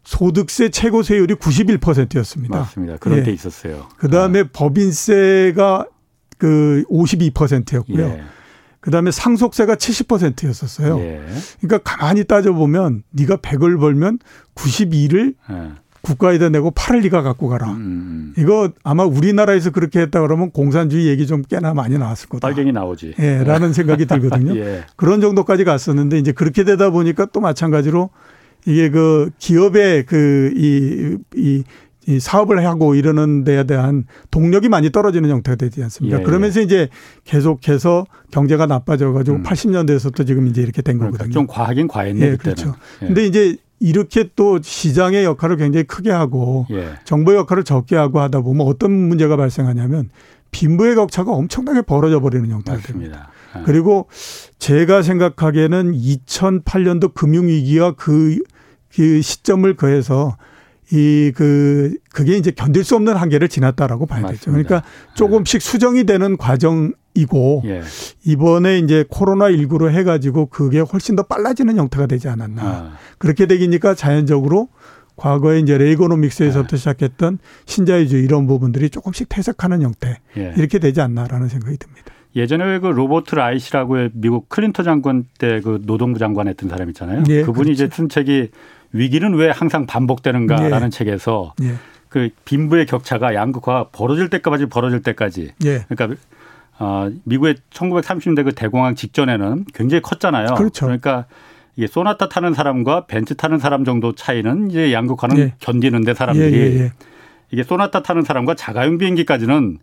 [0.03, 2.59] 소득세 최고 세율이 91%였습니다.
[2.59, 2.97] 맞습니다.
[2.97, 3.23] 그런 예.
[3.23, 3.87] 게 있었어요.
[3.97, 4.49] 그다음에 아.
[4.51, 5.85] 법인세가
[6.39, 8.03] 그 52%였고요.
[8.03, 8.23] 예.
[8.87, 10.97] 그다음에 상속세가 70%였었어요.
[10.99, 11.21] 예.
[11.59, 14.19] 그러니까 가만히 따져 보면 네가 100을 벌면
[14.55, 15.71] 92를 예.
[16.03, 17.71] 국가에다 내고 8을 네가 갖고 가라.
[17.71, 18.33] 음, 음, 음.
[18.37, 22.47] 이거 아마 우리나라에서 그렇게 했다 그러면 공산주의 얘기 좀 꽤나 많이 나왔을 거다.
[22.47, 23.15] 빨갱이 나오지.
[23.19, 24.55] 예, 라는 생각이 들거든요.
[24.55, 24.85] 예.
[24.95, 28.09] 그런 정도까지 갔었는데 이제 그렇게 되다 보니까 또 마찬가지로
[28.65, 31.63] 이게 그 기업의 그 이, 이,
[32.07, 36.17] 이 사업을 하고 이러는 데에 대한 동력이 많이 떨어지는 형태가 되지 않습니까?
[36.17, 36.25] 예, 예.
[36.25, 36.63] 그러면서 예.
[36.63, 36.89] 이제
[37.25, 39.43] 계속해서 경제가 나빠져 가지고 음.
[39.43, 41.33] 80년대에서부터 지금 이제 이렇게 된 그러니까 거거든요.
[41.33, 42.75] 좀 과하긴 과했네 예, 그렇죠.
[43.01, 43.07] 예.
[43.07, 46.93] 근데 이제 이렇게 또 시장의 역할을 굉장히 크게 하고 예.
[47.03, 50.09] 정부의 역할을 적게 하고 하다 보면 어떤 문제가 발생하냐면
[50.51, 53.29] 빈부의 격차가 엄청나게 벌어져 버리는 형태가 됩니다.
[53.57, 53.63] 예.
[53.65, 54.07] 그리고
[54.59, 58.37] 제가 생각하기에는 2008년도 금융위기와 그,
[58.95, 60.37] 그 시점을 거해서
[60.91, 64.39] 이, 그, 그게 이제 견딜 수 없는 한계를 지났다라고 봐야 맞습니다.
[64.39, 64.51] 되죠.
[64.51, 64.83] 그러니까
[65.15, 67.81] 조금씩 수정이 되는 과정이고 예.
[68.25, 72.61] 이번에 이제 코로나 19로 해가지고 그게 훨씬 더 빨라지는 형태가 되지 않았나.
[72.63, 72.91] 아.
[73.17, 74.69] 그렇게 되기니까 자연적으로
[75.17, 76.77] 과거에 이제 레이거노믹스에서부터 예.
[76.77, 80.53] 시작했던 신자유주의 이런 부분들이 조금씩 퇴색하는 형태 예.
[80.57, 82.13] 이렇게 되지 않나라는 생각이 듭니다.
[82.35, 87.23] 예전에 그 로버트 라이시라고 미국 클린턴 장관 때 그 노동부 장관 했던 사람 있잖아요.
[87.29, 87.71] 예, 그분이 그렇죠.
[87.85, 88.51] 이제 쓴 책이
[88.93, 90.89] 위기는 왜 항상 반복되는가라는 예.
[90.89, 91.75] 책에서 예.
[92.09, 95.51] 그 빈부의 격차가 양극화가 벌어질 때까지 벌어질 때까지.
[95.65, 95.85] 예.
[95.89, 96.19] 그러니까
[96.79, 100.55] 어, 미국의 1930년대 그 대공황 직전에는 굉장히 컸잖아요.
[100.55, 100.85] 그렇죠.
[100.85, 101.25] 그러니까
[101.75, 105.53] 이게 소나타 타는 사람과 벤츠 타는 사람 정도 차이는 이제 양극화는 예.
[105.59, 106.91] 견디는데 사람들이 예, 예, 예.
[107.51, 109.77] 이게 소나타 타는 사람과 자가용 비행기까지는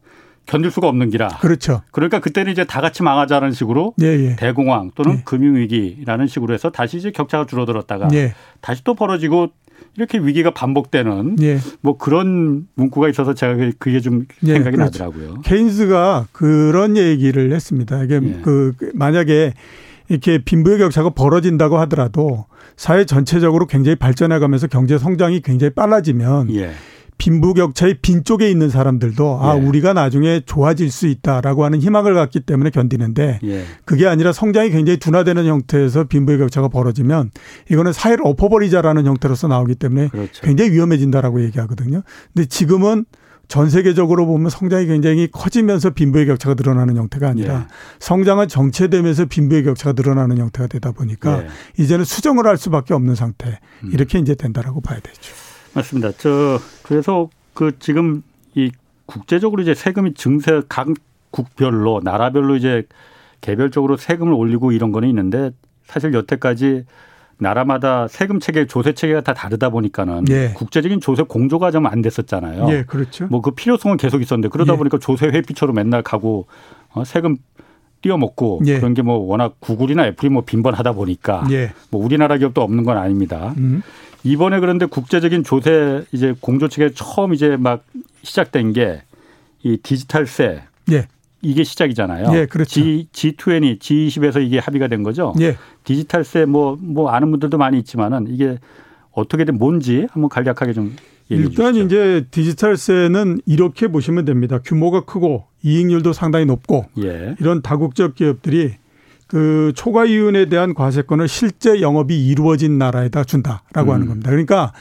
[0.47, 1.29] 견딜 수가 없는 기라.
[1.41, 1.83] 그렇죠.
[1.91, 4.37] 그러니까 그때는 이제 다 같이 망하자는 식으로 예, 예.
[4.37, 5.23] 대공황 또는 예.
[5.25, 8.35] 금융위기라는 식으로 해서 다시 이제 격차가 줄어들었다가 예.
[8.61, 9.49] 다시 또 벌어지고
[9.97, 11.59] 이렇게 위기가 반복되는 예.
[11.81, 15.05] 뭐 그런 문구가 있어서 제가 그게 좀 예, 생각이 그렇죠.
[15.05, 15.41] 나더라고요.
[15.43, 18.03] 케인스가 그런 얘기를 했습니다.
[18.05, 19.55] 이게 그 만약에
[20.09, 26.49] 이렇게 빈부의 격차가 벌어진다고 하더라도 사회 전체적으로 굉장히 발전해 가면서 경제 성장이 굉장히 빨라지면
[27.19, 29.61] 빈부격차의 빈 쪽에 있는 사람들도 아 예.
[29.61, 33.65] 우리가 나중에 좋아질 수 있다라고 하는 희망을 갖기 때문에 견디는데 예.
[33.85, 37.31] 그게 아니라 성장이 굉장히 둔화되는 형태에서 빈부의 격차가 벌어지면
[37.71, 40.43] 이거는 사회를 엎어버리자라는 형태로서 나오기 때문에 그렇죠.
[40.43, 42.03] 굉장히 위험해진다라고 얘기하거든요.
[42.33, 43.05] 근데 지금은
[43.47, 47.67] 전 세계적으로 보면 성장이 굉장히 커지면서 빈부의 격차가 늘어나는 형태가 아니라 예.
[48.01, 51.49] 성장은 정체되면서 빈부의 격차가 늘어나는 형태가 되다 보니까 예.
[51.83, 53.91] 이제는 수정을 할 수밖에 없는 상태 음.
[53.93, 55.35] 이렇게 이제 된다라고 봐야 되죠.
[55.75, 56.13] 맞습니다.
[56.19, 58.23] 저 그래서 그 지금
[58.55, 58.71] 이
[59.07, 60.89] 국제적으로 이제 세금이 증세 각
[61.31, 62.85] 국별로 나라별로 이제
[63.41, 65.51] 개별적으로 세금을 올리고 이런 거는 있는데
[65.87, 66.85] 사실 여태까지
[67.37, 70.53] 나라마다 세금 체계, 조세 체계가 다 다르다 보니까는 예.
[70.55, 72.69] 국제적인 조세 공조가 좀 안 됐었잖아요.
[72.71, 73.27] 예, 그렇죠.
[73.27, 74.77] 뭐 그 필요성은 계속 있었는데 그러다 예.
[74.79, 76.47] 보니까 조세 회피처로 맨날 가고
[76.93, 77.37] 어, 세금
[78.03, 78.77] 띄어먹고 예.
[78.79, 81.73] 그런 게 뭐 워낙 구글이나 애플이 뭐 빈번하다 보니까 예.
[81.91, 83.53] 뭐 우리나라 기업도 없는 건 아닙니다.
[83.59, 83.83] 음.
[84.25, 87.85] 이번에 그런데 국제적인 조세 이제 공조 체계 처음 이제 막
[88.23, 89.03] 시작된 게
[89.65, 90.63] 이 디지털세.
[90.93, 91.09] 예.
[91.43, 92.31] 이게 시작이잖아요.
[92.37, 92.81] 예, 그렇죠.
[92.81, 95.35] G, G20, G20에서 이게 합의가 된 거죠.
[95.41, 95.57] 예.
[95.85, 98.59] 디지털세 뭐, 뭐 아는 분들도 많이 있지만은 이게
[99.13, 100.97] 어떻게든 뭔지 한번 간략하게 좀
[101.31, 101.87] 얘기해 일단 주시죠.
[101.87, 104.61] 이제 디지털세는 이렇게 보시면 됩니다.
[104.65, 107.35] 규모가 크고 이익률도 상당히 높고 예.
[107.41, 108.75] 이런 다국적 기업들이
[109.35, 113.95] 그 초과 이윤에 대한 과세권을 실제 영업이 이루어진 나라에다 준다라고 음.
[113.95, 114.31] 하는 겁니다.
[114.31, 114.73] 그러니까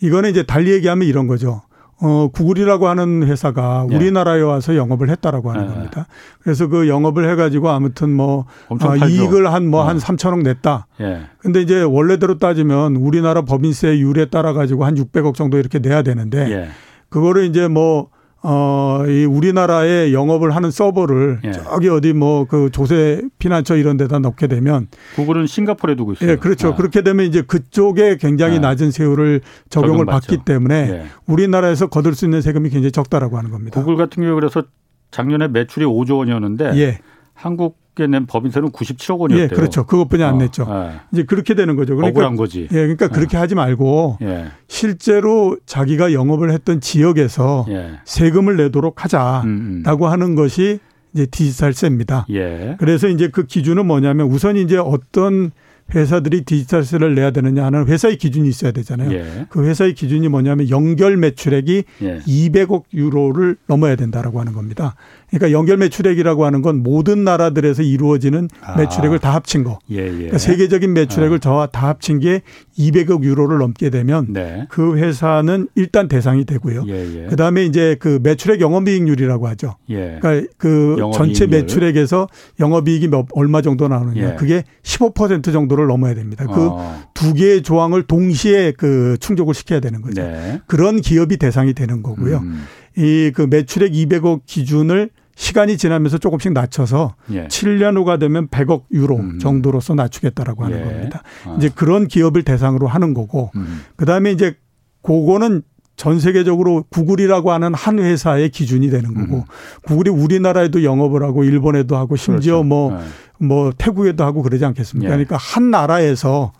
[0.00, 1.60] 이거는 이제 달리 얘기하면 이런 거죠.
[2.00, 3.94] 어, 구글이라고 하는 회사가 예.
[3.94, 5.68] 우리나라에 와서 영업을 했다라고 하는 예.
[5.68, 6.06] 겁니다.
[6.40, 10.06] 그래서 그 영업을 해가지고 아무튼 뭐 어, 이익을 한 뭐한 뭐 예.
[10.06, 10.86] 3천억 냈다.
[11.02, 11.24] 예.
[11.40, 16.50] 근데 이제 원래대로 따지면 우리나라 법인세 율에 따라 가지고 한 600억 정도 이렇게 내야 되는데
[16.50, 16.68] 예.
[17.10, 18.08] 그거를 이제 뭐
[18.50, 21.52] 어, 이 우리나라에 영업을 하는 서버를 예.
[21.52, 26.30] 저기 어디 뭐 그 조세 피난처 이런 데다 넣게 되면 구글은 싱가포르에 두고 있어요.
[26.30, 26.68] 예, 그렇죠.
[26.68, 26.74] 아.
[26.74, 28.60] 그렇게 되면 이제 그쪽에 굉장히 아.
[28.60, 31.06] 낮은 세율을 적용을 받기 때문에 예.
[31.26, 33.78] 우리나라에서 거둘 수 있는 세금이 굉장히 적다라고 하는 겁니다.
[33.78, 34.62] 구글 같은 경우에 그래서
[35.10, 36.98] 작년에 매출이 5조 원이었는데 예.
[37.34, 39.48] 한국 낸 법인세는 97억 원이었대요.
[39.50, 39.86] 예, 그렇죠.
[39.86, 40.66] 그것뿐이 안 어, 냈죠.
[40.70, 41.00] 예.
[41.12, 41.96] 이제 그렇게 되는 거죠.
[41.96, 42.62] 그러니까, 억울한 거지.
[42.62, 43.08] 예, 그러니까 예.
[43.08, 44.46] 그렇게 하지 말고 예.
[44.68, 47.92] 실제로 자기가 영업을 했던 지역에서 예.
[48.04, 50.02] 세금을 내도록 하자라고 음, 음.
[50.02, 50.78] 하는 것이
[51.14, 52.26] 이제 디지털세입니다.
[52.30, 52.76] 예.
[52.78, 55.50] 그래서 이제 그 기준은 뭐냐면 우선 이제 어떤
[55.94, 59.10] 회사들이 디지털세를 내야 되느냐 하는 회사의 기준이 있어야 되잖아요.
[59.12, 59.46] 예.
[59.48, 62.18] 그 회사의 기준이 뭐냐면 연결 매출액이 예.
[62.18, 64.96] 200억 유로를 넘어야 된다라고 하는 겁니다.
[65.30, 68.76] 그러니까 연결 매출액이라고 하는 건 모든 나라들에서 이루어지는 아.
[68.76, 69.78] 매출액을 다 합친 거.
[69.90, 70.10] 예, 예.
[70.10, 71.66] 그러니까 세계적인 매출액을 아.
[71.66, 72.42] 다 합친 게
[72.78, 74.66] 200억 유로를 넘게 되면 네.
[74.70, 76.84] 그 회사는 일단 대상이 되고요.
[76.88, 77.26] 예, 예.
[77.26, 79.76] 그다음에 이제 그 매출액 영업이익률이라고 하죠.
[79.90, 80.18] 예.
[80.20, 82.28] 그러니까 그 전체 매출액에서
[82.60, 84.32] 영업이익이 몇 얼마 정도 나오느냐.
[84.32, 84.36] 예.
[84.36, 86.46] 그게 15% 정도를 넘어야 됩니다.
[86.46, 87.32] 그두 어.
[87.36, 90.22] 개의 조항을 동시에 그 충족을 시켜야 되는 거죠.
[90.22, 90.60] 네.
[90.66, 92.38] 그런 기업이 대상이 되는 거고요.
[92.38, 92.64] 음.
[92.96, 97.46] 이그 매출액 200억 기준을 시간이 지나면서 조금씩 낮춰서 예.
[97.46, 99.38] 7년 후가 되면 100억 유로 음.
[99.38, 100.84] 정도로서 낮추겠다라고 하는 예.
[100.84, 101.22] 겁니다.
[101.46, 101.54] 아.
[101.56, 103.82] 이제 그런 기업을 대상으로 하는 거고 음.
[103.94, 104.56] 그다음에 이제
[105.00, 105.62] 그거는
[105.94, 109.44] 전 세계적으로 구글이라고 하는 한 회사의 기준이 되는 거고 음.
[109.82, 113.06] 구글이 우리나라에도 영업을 하고 일본에도 하고 심지어 뭐뭐 그렇죠.
[113.38, 113.46] 네.
[113.46, 115.08] 뭐 태국에도 하고 그러지 않겠습니까?
[115.08, 115.14] 예.
[115.14, 116.52] 그러니까 한 나라에서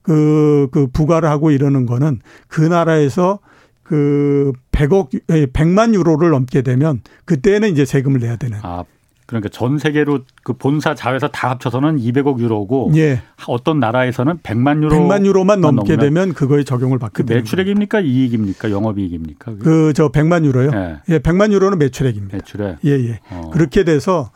[0.00, 3.40] 그, 그 부과를 하고 이러는 거는 그 나라에서
[3.82, 8.58] 그 100억, 100만 유로를 넘게 되면 그때는 이제 세금을 내야 되는.
[8.62, 8.84] 아,
[9.26, 13.22] 그러니까 전 세계로 그 본사 자회사 다 합쳐서는 200억 유로고 예.
[13.46, 19.54] 어떤 나라에서는 100만 유로 100만 유로만 넘게 되면 그거에 적용을 받게 그 매출액입니까 이익입니까 영업이익입니까?
[19.58, 20.70] 그 저 100만 유로요.
[20.74, 20.96] 예.
[21.10, 22.36] 예, 100만 유로는 매출액입니다.
[22.38, 22.76] 매출액.
[22.84, 23.20] 예, 예.
[23.30, 23.50] 어.
[23.52, 24.30] 그렇게 돼서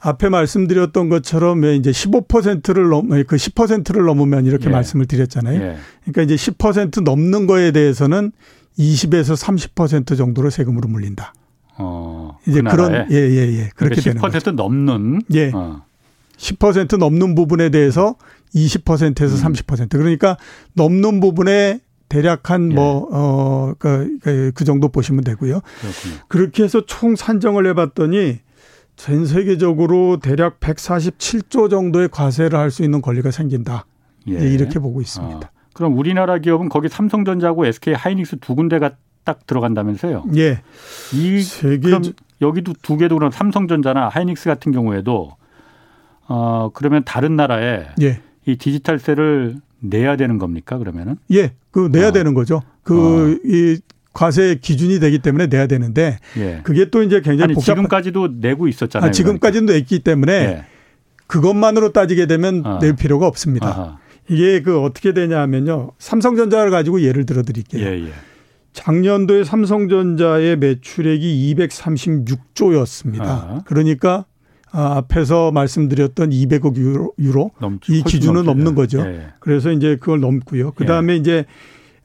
[0.00, 4.70] 앞에 말씀드렸던 것처럼 이제 15%를 넘, 그 10%를 넘으면 이렇게 예.
[4.70, 5.60] 말씀을 드렸잖아요.
[5.60, 5.76] 예.
[6.06, 8.32] 그러니까 이제 10% 넘는 거에 대해서는
[8.78, 9.36] 20에서
[9.74, 11.32] 30% 정도로 세금으로 물린다.
[11.78, 13.70] 어, 이제 그 그런 예 예 예, 예.
[13.74, 14.50] 그렇게 그러니까 10% 되는 거죠.
[14.52, 15.50] 넘는 예.
[15.54, 15.82] 어.
[16.36, 18.16] 10% 넘는 부분에 대해서
[18.54, 19.52] 20%에서 음.
[19.52, 20.36] 30% 그러니까
[20.74, 23.16] 넘는 부분에 대략 한 뭐, 예.
[23.16, 25.60] 어, 그, 그, 그 정도 보시면 되고요.
[25.80, 26.14] 그렇군요.
[26.28, 28.38] 그렇게 해서 총 산정을 해 봤더니
[28.96, 33.86] 전 세계적으로 대략 147조 정도의 과세를 할 수 있는 권리가 생긴다.
[34.28, 34.32] 예.
[34.34, 35.46] 이렇게 보고 있습니다.
[35.46, 38.90] 아, 그럼 우리나라 기업은 거기 삼성전자하고 SK 하이닉스 두 군데가
[39.24, 40.24] 딱 들어간다면서요?
[40.36, 40.60] 예.
[41.14, 42.02] 이 세계 그럼
[42.42, 45.36] 여기도 두 개도 그럼 삼성전자나 하이닉스 같은 경우에도
[46.28, 48.20] 어 그러면 다른 나라에 예.
[48.44, 51.16] 이 디지털세를 내야 되는 겁니까 그러면은?
[51.32, 52.12] 예, 그 내야 어.
[52.12, 52.60] 되는 거죠.
[52.82, 53.94] 그이 어.
[54.12, 56.60] 과세 기준이 되기 때문에 내야 되는데 예.
[56.62, 57.74] 그게 또 이제 굉장히 아니, 복잡...
[57.74, 59.08] 지금까지도 내고 있었잖아요.
[59.08, 59.78] 아, 지금까지도 그러니까.
[59.78, 60.64] 냈기 때문에 예.
[61.26, 62.78] 그것만으로 따지게 되면 어.
[62.80, 63.68] 낼 필요가 없습니다.
[63.68, 64.09] 아하.
[64.30, 65.90] 이게 그 어떻게 되냐면요.
[65.98, 67.84] 삼성전자를 가지고 예를 들어 드릴게요.
[67.84, 68.12] 예, 예.
[68.72, 73.22] 작년도에 삼성전자의 매출액이 236조였습니다.
[73.22, 73.62] 아.
[73.66, 74.24] 그러니까
[74.70, 77.50] 아, 앞에서 말씀드렸던 200억 유로, 유로
[77.88, 79.00] 이 기준은 넘는 거죠.
[79.00, 79.26] 예.
[79.40, 80.72] 그래서 이제 그걸 넘고요.
[80.72, 81.16] 그 다음에 예.
[81.16, 81.44] 이제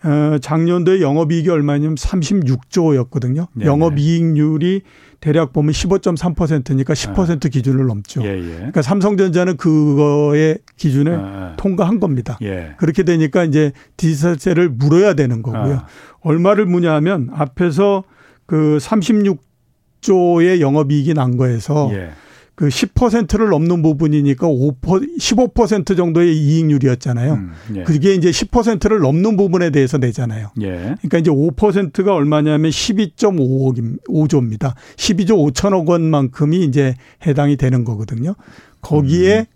[0.04, 3.48] 어, 작년도에 영업이익이 얼마냐면 36조였거든요.
[3.54, 4.82] 네, 영업이익률이
[5.26, 7.50] 대략 보면 15.3%니까 10% 아.
[7.50, 8.22] 기준을 넘죠.
[8.24, 8.56] 예, 예.
[8.58, 11.54] 그러니까 삼성전자는 그거의 기준에 아, 아.
[11.58, 12.38] 통과한 겁니다.
[12.44, 12.76] 예.
[12.78, 15.78] 그렇게 되니까 이제 디지털세를 물어야 되는 거고요.
[15.78, 15.88] 아.
[16.22, 18.04] 얼마를 무냐면 앞에서
[18.46, 22.12] 그 36조의 영업이익이 난 거에서 예.
[22.56, 27.34] 그 10%를 넘는 부분이니까 5% 15% 정도의 이익률이었잖아요.
[27.34, 27.84] 음, 예.
[27.84, 30.52] 그게 이제 10%를 넘는 부분에 대해서 내잖아요.
[30.62, 30.96] 예.
[31.02, 34.74] 그러니까 이제 5%가 얼마냐면 12.5억 5조입니다.
[34.96, 36.96] 12조 5천억 원만큼이 이제
[37.28, 38.36] 해당이 되는 거거든요.
[38.82, 39.48] 거기에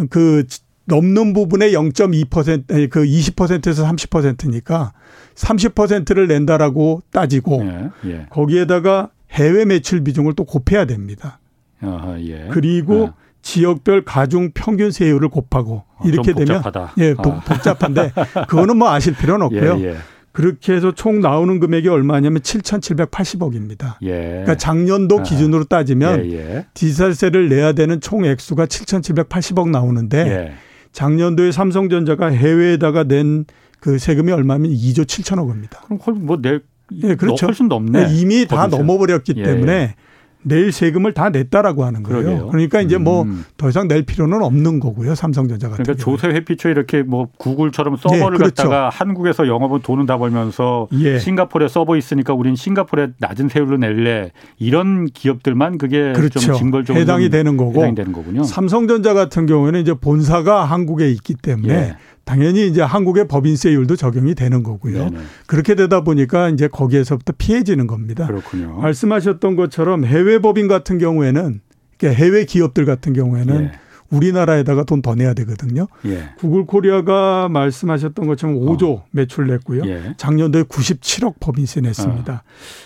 [0.00, 0.08] 음.
[0.08, 0.44] 그
[0.86, 4.92] 넘는 부분의 0.2%, 그 20%에서 30%니까
[5.36, 7.90] 30%를 낸다라고 따지고 예.
[8.10, 8.26] 예.
[8.28, 11.38] 거기에다가 해외 매출 비중을 또 곱해야 됩니다.
[11.82, 12.48] 아하, 예.
[12.50, 13.14] 그리고 아.
[13.42, 16.62] 지역별 가중 평균 세율을 곱하고 어, 이렇게 되면
[16.98, 17.40] 예, 복, 아.
[17.40, 18.12] 복잡한데
[18.48, 19.78] 그거는 뭐 아실 필요는 없고요.
[19.80, 19.96] 예, 예.
[20.30, 23.96] 그렇게 해서 총 나오는 금액이 얼마냐면 7,780억입니다.
[24.02, 24.18] 예.
[24.28, 25.22] 그러니까 작년도 아.
[25.22, 26.66] 기준으로 따지면 예, 예.
[26.74, 30.52] 디지털세를 내야 되는 총 액수가 7,780억 나오는데 예.
[30.92, 33.44] 작년도에 삼성전자가 해외에다가 낸
[33.82, 36.00] 그 세금이 얼마면 2조 7천억입니다.
[36.04, 36.60] 그럼 뭐내
[37.02, 37.46] 예, 그렇죠.
[37.46, 38.06] 훨씬 넘네.
[38.06, 39.96] 네, 이미 다 넘어버렸기 예, 때문에
[40.42, 42.22] 낼 세금을 다 냈다라고 하는 거예요.
[42.22, 42.46] 그러게요.
[42.48, 45.14] 그러니까 이제 뭐더 이상 낼 필요는 없는 거고요.
[45.14, 48.54] 삼성전자 같은 그러니까 조세 회피처 이렇게 뭐 구글처럼 서버를 예, 그렇죠.
[48.54, 51.18] 갖다가 한국에서 영업은 돈은 다 벌면서 예.
[51.18, 56.40] 싱가포르에 서버 있으니까 우린 싱가포르에 낮은 세율로 낼래 이런 기업들만 그게 그렇죠.
[56.40, 58.44] 좀 징벌적으로 해당이 되는 거고 해당이 되는 거군요.
[58.44, 61.96] 삼성전자 같은 경우에는 이제 본사가 한국에 있기 때문에 예.
[62.24, 65.10] 당연히 이제 한국의 법인세율도 적용이 되는 거고요.
[65.10, 65.18] 네네.
[65.46, 68.26] 그렇게 되다 보니까 이제 거기에서부터 피해지는 겁니다.
[68.26, 68.76] 그렇군요.
[68.78, 71.60] 말씀하셨던 것처럼 해외 법인 같은 경우에는
[72.04, 73.72] 해외 기업들 같은 경우에는 예.
[74.10, 75.88] 우리나라에다가 돈 더 내야 되거든요.
[76.04, 76.30] 예.
[76.36, 79.04] 구글 코리아가 말씀하셨던 것처럼 5조 어.
[79.10, 79.82] 매출 냈고요.
[79.86, 80.14] 예.
[80.16, 82.32] 작년도에 97억 법인세 냈습니다.
[82.32, 82.40] 어.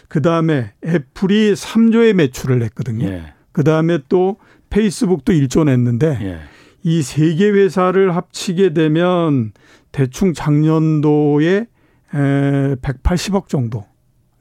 [0.09, 3.07] 그 다음에 애플이 3조의 매출을 냈거든요.
[3.07, 3.33] 예.
[3.53, 4.37] 그 다음에 또
[4.71, 6.39] 페이스북도 1조 냈는데 예.
[6.87, 9.53] 이 세 개 회사를 합치게 되면
[9.93, 11.67] 대충 작년도에
[12.15, 13.85] 에 180억 정도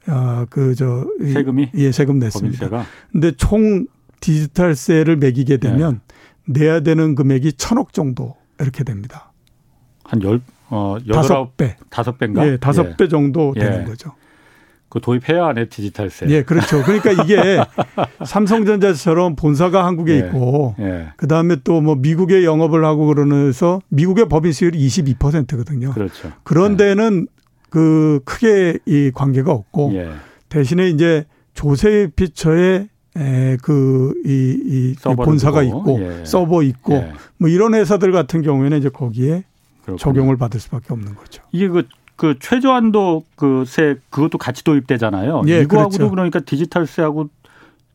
[0.06, 2.58] 아, 그 저 세금이 예, 세금 냈습니다.
[2.58, 2.86] 법인세가?
[3.10, 3.86] 근데 총
[4.20, 6.00] 디지털세를 매기게 되면
[6.46, 6.60] 네.
[6.60, 9.32] 내야 되는 금액이 천억 정도 이렇게 됩니다.
[10.04, 11.76] 한 열, 어, 다섯 배.
[11.90, 12.46] 다섯 배인가?
[12.46, 12.96] 예, 다섯 예.
[12.96, 13.84] 배 정도 되는 예.
[13.84, 14.12] 거죠.
[14.96, 16.26] 그 도입해야 하네 디지털세.
[16.30, 16.82] 예, 그렇죠.
[16.82, 17.58] 그러니까 이게
[18.24, 21.08] 삼성전자처럼 본사가 한국에 예, 있고 예.
[21.16, 25.92] 그다음에 또 뭐 미국에 영업을 하고 그러면서 미국의 법인세율이 22%거든요.
[25.92, 26.32] 그렇죠.
[26.42, 26.76] 그런 예.
[26.78, 27.28] 데는
[27.68, 30.10] 그 크게 이 관계가 없고 예.
[30.48, 32.86] 대신에 이제 조세 피처에
[33.62, 35.78] 그이 이 본사가 두고.
[35.98, 36.24] 있고 예.
[36.24, 37.12] 서버 있고 예.
[37.38, 39.44] 뭐 이런 회사들 같은 경우에는 이제 거기에
[39.82, 39.98] 그렇군요.
[39.98, 41.42] 적용을 받을 수밖에 없는 거죠.
[41.52, 45.42] 이게 그 그 최저한도 그세 그것도 같이 도입되잖아요.
[45.48, 46.10] 예, 이거하고도 그렇죠.
[46.10, 47.28] 그러니까 디지털세하고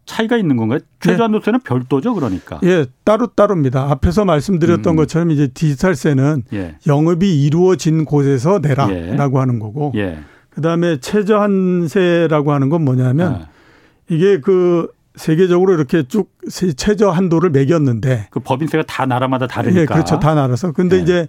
[0.06, 0.80] 차이가 있는 건가요?
[1.00, 1.64] 최저한도세는 네.
[1.64, 2.60] 별도죠, 그러니까.
[2.64, 3.90] 예, 따로 따로입니다.
[3.92, 4.96] 앞에서 말씀드렸던 음.
[4.96, 6.76] 것처럼 이제 디지털세는 예.
[6.88, 9.40] 영업이 이루어진 곳에서 내라라고 예.
[9.40, 10.20] 하는 거고, 예.
[10.50, 13.48] 그다음에 최저한세라고 하는 건 뭐냐면 아.
[14.10, 16.30] 이게 그 세계적으로 이렇게 쭉
[16.76, 19.82] 최저 한도를 매겼는데 그 법인세가 다 나라마다 다르니까.
[19.82, 20.72] 예, 그렇죠, 다 나라서.
[20.74, 21.02] 근데 예.
[21.02, 21.28] 이제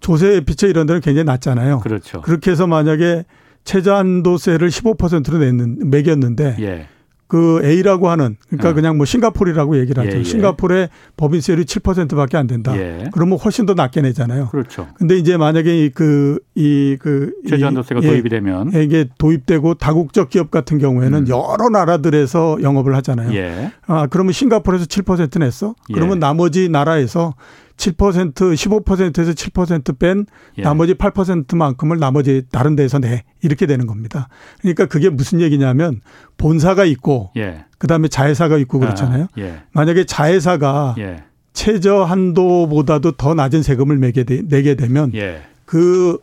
[0.00, 1.80] 조세 비처 이런 데는 굉장히 낮잖아요.
[1.80, 2.20] 그렇죠.
[2.20, 3.24] 그렇게 해서 만약에
[3.64, 6.88] 최저한도세를 15%로 냈는 매겼는데 예.
[7.28, 8.72] 그 A라고 하는 그러니까 어.
[8.72, 10.16] 그냥 뭐 싱가포르라고 얘기를 하죠.
[10.16, 10.24] 예, 예.
[10.24, 12.74] 싱가포르의 법인세율이 7%밖에 안 된다.
[12.76, 13.04] 예.
[13.12, 14.48] 그러면 훨씬 더 낮게 내잖아요.
[14.48, 14.88] 그렇죠.
[14.94, 21.28] 근데 이제 만약에 그이그 최저한도세가 예, 도입이 되면 이게 도입되고 다국적 기업 같은 경우에는 음.
[21.28, 23.34] 여러 나라들에서 영업을 하잖아요.
[23.34, 23.72] 예.
[23.86, 25.74] 아, 그러면 싱가포르에서 7% 냈어.
[25.92, 27.34] 그러면 나머지 나라에서
[27.78, 30.26] 7% 15%에서 7%뺀
[30.58, 30.62] 예.
[30.62, 34.28] 나머지 8%만큼을 나머지 다른 데서 내 이렇게 되는 겁니다.
[34.60, 36.00] 그러니까 그게 무슨 얘기냐면
[36.36, 37.64] 본사가 있고 예.
[37.78, 39.24] 그다음에 자회사가 있고 그렇잖아요.
[39.24, 39.62] 아, 예.
[39.72, 41.22] 만약에 자회사가 예.
[41.52, 45.42] 최저 한도보다도 더 낮은 세금을 내게, 되, 내게 되면 예.
[45.64, 46.18] 그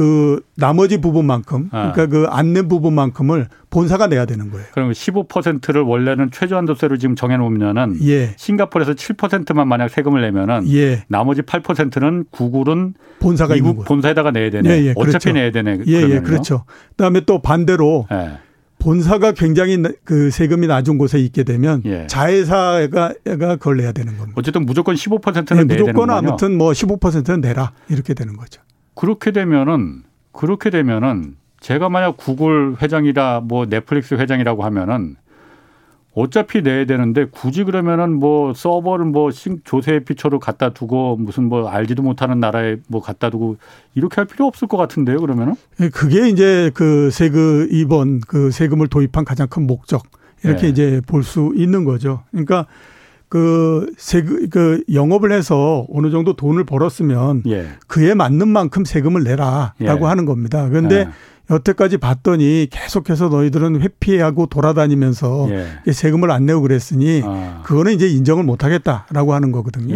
[0.00, 1.92] 그 나머지 부분만큼 아.
[1.92, 4.64] 그러니까 그 안내 부분만큼을 본사가 내야 되는 거예요.
[4.72, 8.32] 그럼 15%를 원래는 최저한 도세로 지금 정해 놓으면은 예.
[8.38, 11.04] 싱가포르에서 7%만 만약 세금을 내면은 예.
[11.08, 14.70] 나머지 8%는 구글은 본사가 미국 본사에다가 내야 되네.
[14.70, 14.90] 예, 예.
[14.96, 15.32] 어차피 그렇죠.
[15.32, 15.80] 내야 되네.
[15.86, 16.64] 예, 예, 그렇죠.
[16.92, 18.38] 그다음에 또 반대로 예.
[18.78, 22.06] 본사가 굉장히 그 세금이 낮은 곳에 있게 되면 예.
[22.06, 24.32] 자회사가 그걸 내야 되는 겁니다.
[24.38, 28.62] 어쨌든 무조건 15%는 네, 내야 무조건 아무튼 뭐 15%는 내라 이렇게 되는 거죠.
[28.94, 35.16] 그렇게 되면은 그렇게 되면은 제가 만약 구글 회장이다 뭐 넷플릭스 회장이라고 하면은
[36.12, 39.30] 어차피 내야 되는데 굳이 그러면은 뭐 서버를 뭐
[39.64, 43.56] 조세 피처로 갖다 두고 무슨 뭐 알지도 못하는 나라에 뭐 갖다 두고
[43.94, 45.54] 이렇게 할 필요 없을 것 같은데요 그러면은?
[45.80, 50.02] 예, 그게 이제 그 세금 이번 그 세금을 도입한 가장 큰 목적.
[50.42, 50.68] 이렇게 네.
[50.70, 52.22] 이제 볼 수 있는 거죠.
[52.30, 52.66] 그러니까
[53.30, 57.68] 그 세금 그 영업을 해서 어느 정도 돈을 벌었으면 예.
[57.86, 60.08] 그에 맞는 만큼 세금을 내라라고 예.
[60.08, 60.68] 하는 겁니다.
[60.68, 61.08] 그런데 예.
[61.48, 65.92] 여태까지 봤더니 계속해서 너희들은 회피하고 돌아다니면서 예.
[65.92, 67.62] 세금을 안 내고 그랬으니 아.
[67.64, 69.94] 그거는 이제 인정을 못 하겠다라고 하는 거거든요.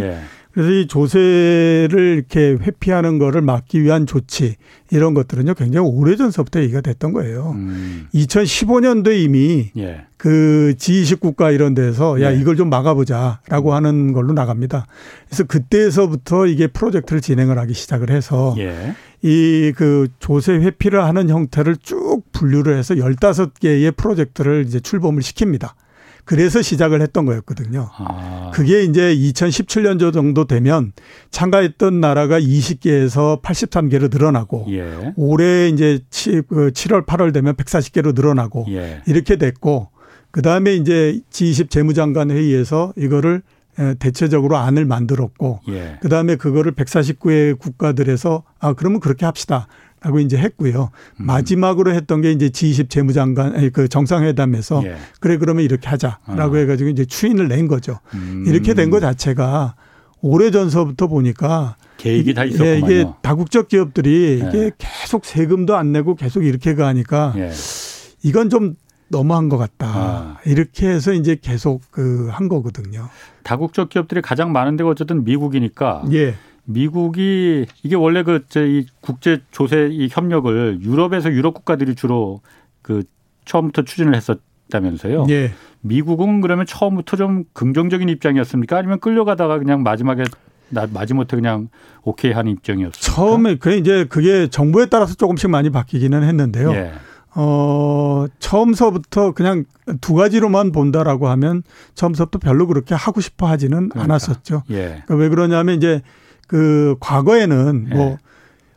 [0.56, 0.60] 예.
[0.60, 4.56] 그래서 이 조세를 이렇게 회피하는 거를 막기 위한 조치
[4.90, 7.52] 이런 것들은요 굉장히 오래전서부터 얘기가 됐던 거예요.
[7.56, 8.06] 음.
[8.14, 10.06] 2015년도에 이미 예.
[10.16, 12.38] 그 G20 국가 이런 데서 야 예.
[12.38, 14.86] 이걸 좀 막아보자라고 하는 걸로 나갑니다.
[15.26, 18.94] 그래서 그때에서부터 이게 프로젝트를 진행을 하기 시작을 해서 예.
[19.22, 25.72] 이그 조세 회피를 하는 형태를 쭉 분류를 해서 15개의 프로젝트를 이제 출범을 시킵니다.
[26.24, 27.88] 그래서 시작을 했던 거였거든요.
[27.98, 28.50] 아.
[28.54, 30.92] 그게 이제 2017년 정도 되면
[31.30, 35.12] 참가했던 나라가 20개에서 83개로 늘어나고 예.
[35.16, 39.02] 올해 이제 7월, 그 8월 되면 140개로 늘어나고 예.
[39.06, 39.90] 이렇게 됐고
[40.30, 43.42] 그다음에 이제 G20 재무장관 회의에서 이거를
[43.98, 45.98] 대체적으로 안을 만들었고 예.
[46.00, 49.66] 그다음에 그거를 149개 국가들에서 아 그러면 그렇게 합시다.
[50.04, 50.90] 라고 이제 했고요.
[51.20, 51.26] 음.
[51.26, 54.96] 마지막으로 했던 게 이제 G20 재무장관 아니 그 정상회담에서 예.
[55.18, 56.58] 그래 그러면 이렇게 하자라고 어.
[56.58, 57.98] 해가지고 이제 추인을 낸 거죠.
[58.12, 58.44] 음.
[58.46, 59.74] 이렇게 된것 자체가
[60.20, 62.74] 오래 전서부터 보니까 계획이 다 있었구만요.
[62.74, 64.48] 예, 이게 다국적 기업들이 예.
[64.48, 67.50] 이게 계속 세금도 안 내고 계속 이렇게 가니까 예.
[68.22, 68.74] 이건 좀
[69.08, 69.86] 너무한 것 같다.
[69.86, 70.36] 아.
[70.44, 73.08] 이렇게 해서 이제 계속 그 한 거거든요.
[73.42, 76.34] 다국적 기업들이 가장 많은 데가 어쨌든 미국이니까 예.
[76.64, 82.40] 미국이 이게 원래 그이 국제 조세 이 협력을 유럽에서 유럽 국가들이 주로
[82.82, 83.02] 그
[83.44, 85.26] 처음부터 추진을 했었다면서요.
[85.28, 85.52] 예.
[85.80, 88.78] 미국은 그러면 처음부터 좀 긍정적인 입장이었습니까?
[88.78, 90.24] 아니면 끌려가다가 그냥 마지막에
[90.70, 91.68] 나 마지못해 그냥
[92.02, 93.00] 오케이 하는 입장이었어요.
[93.00, 96.72] 처음에 그 이제 그게 정부에 따라서 조금씩 많이 바뀌기는 했는데요.
[96.72, 96.92] 예.
[97.36, 99.64] 어, 처음서부터 그냥
[100.00, 101.62] 두 가지로만 본다라고 하면
[101.94, 104.04] 처음서부터 별로 그렇게 하고 싶어 하지는 그러니까.
[104.04, 104.62] 않았었죠.
[104.70, 105.02] 예.
[105.04, 106.00] 그러니까 왜 그러냐면 이제
[106.46, 108.18] 그 과거에는 뭐 예.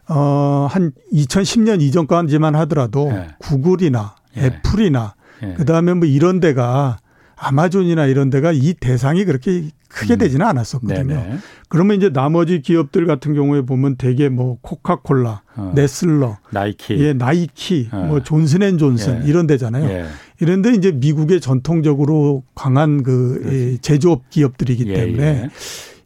[0.10, 3.27] 어, 한 2010년 이전까지만 하더라도 예.
[3.39, 4.45] 구글이나 예.
[4.45, 5.53] 애플이나 예.
[5.53, 6.97] 그다음에 뭐 이런 데가
[7.36, 10.17] 아마존이나 이런 데가 이 대상이 그렇게 크게 음.
[10.17, 11.03] 되지는 않았었거든요.
[11.03, 11.38] 네네.
[11.69, 15.71] 그러면 이제 나머지 기업들 같은 경우에 보면 대개 뭐 코카콜라, 어.
[15.75, 17.97] 네슬러, 나이키, 예, 나이키, 어.
[17.97, 19.30] 뭐 존슨앤존슨 예.
[19.30, 19.88] 이런 데잖아요.
[19.88, 20.06] 예.
[20.39, 25.49] 이런데 이제 미국의 전통적으로 강한 그 제조업 기업들이기 예, 때문에 예.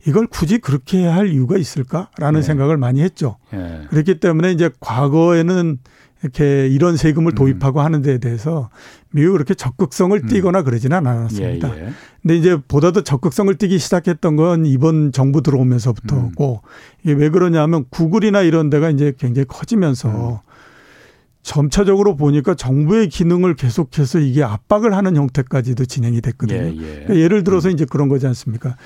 [0.07, 2.41] 이걸 굳이 그렇게 할 이유가 있을까라는 네.
[2.41, 3.37] 생각을 많이 했죠.
[3.51, 3.85] 네.
[3.89, 5.77] 그렇기 때문에 이제 과거에는
[6.23, 7.35] 이렇게 이런 세금을 음.
[7.35, 7.85] 도입하고 음.
[7.85, 8.69] 하는 데에 대해서
[9.11, 10.27] 미국 그렇게 적극성을 음.
[10.27, 11.75] 띠거나 그러지는 않았습니다.
[11.75, 11.89] 예, 예.
[12.21, 16.69] 근데 이제 보다 더 적극성을 띠기 시작했던 건 이번 정부 들어오면서부터고 음.
[17.03, 20.37] 이게 왜 그러냐면 구글이나 이런 데가 이제 굉장히 커지면서 음.
[21.41, 26.59] 점차적으로 보니까 정부의 기능을 계속해서 이게 압박을 하는 형태까지도 진행이 됐거든요.
[26.59, 26.71] 예, 예.
[26.75, 27.73] 그러니까 예를 들어서 음.
[27.73, 28.77] 이제 그런 거지 않습니까?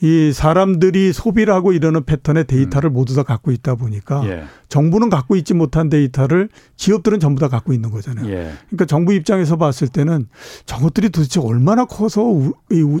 [0.00, 2.92] 이 사람들이 소비를 하고 이러는 패턴의 데이터를 음.
[2.92, 4.44] 모두 다 갖고 있다 보니까 예.
[4.68, 8.28] 정부는 갖고 있지 못한 데이터를 기업들은 전부 다 갖고 있는 거잖아요.
[8.30, 8.52] 예.
[8.66, 10.28] 그러니까 정부 입장에서 봤을 때는
[10.66, 12.22] 저것들이 도대체 얼마나 커서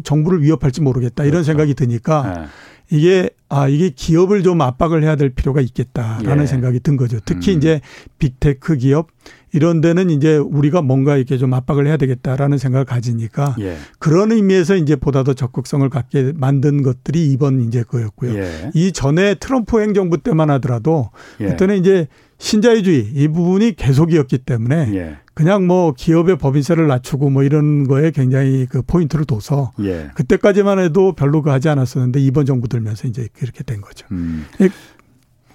[0.02, 1.46] 정부를 위협할지 모르겠다 이런 그렇죠.
[1.46, 2.46] 생각이 드니까 예.
[2.90, 6.46] 이게 아 이게 기업을 좀 압박을 해야 될 필요가 있겠다라는 예.
[6.46, 7.18] 생각이 든 거죠.
[7.24, 7.58] 특히 음.
[7.58, 7.80] 이제
[8.18, 9.08] 빅테크 기업
[9.52, 13.76] 이런 데는 이제 우리가 뭔가 이렇게 좀 압박을 해야 되겠다라는 생각을 가지니까 예.
[13.98, 18.34] 그런 의미에서 이제 보다 더 적극성을 갖게 만든 것들이 이번 이제 그였고요.
[18.34, 18.70] 예.
[18.74, 21.10] 이 전에 트럼프 행정부 때만 하더라도
[21.40, 21.46] 예.
[21.46, 22.06] 그때는 이제
[22.38, 25.16] 신자유주의 이 부분이 계속이었기 때문에 예.
[25.34, 30.10] 그냥 뭐 기업의 법인세를 낮추고 뭐 이런 거에 굉장히 그 포인트를 둬서 예.
[30.14, 34.06] 그때까지만 해도 별로 그 하지 않았었는데 이번 정부 들면서 이제 그렇게 된 거죠.
[34.12, 34.46] 음.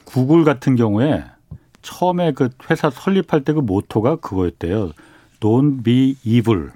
[0.04, 1.24] 구글 같은 경우에
[1.82, 4.92] 처음에 그 회사 설립할 때 그 모토가 그거였대요.
[5.40, 6.70] Don't be evil.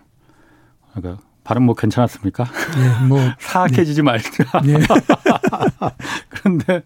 [0.94, 2.44] 그러니까 발음 뭐 괜찮았습니까?
[2.44, 4.02] 예, 뭐 사악해지지 네.
[4.04, 4.44] 말자.
[4.66, 4.74] 예.
[6.28, 6.82] 그런데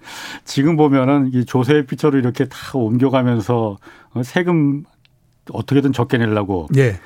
[0.45, 3.77] 지금 보면은 이 조세의 피처를 이렇게 다 옮겨가면서
[4.23, 4.83] 세금
[5.51, 6.99] 어떻게든 적게 내려고 예.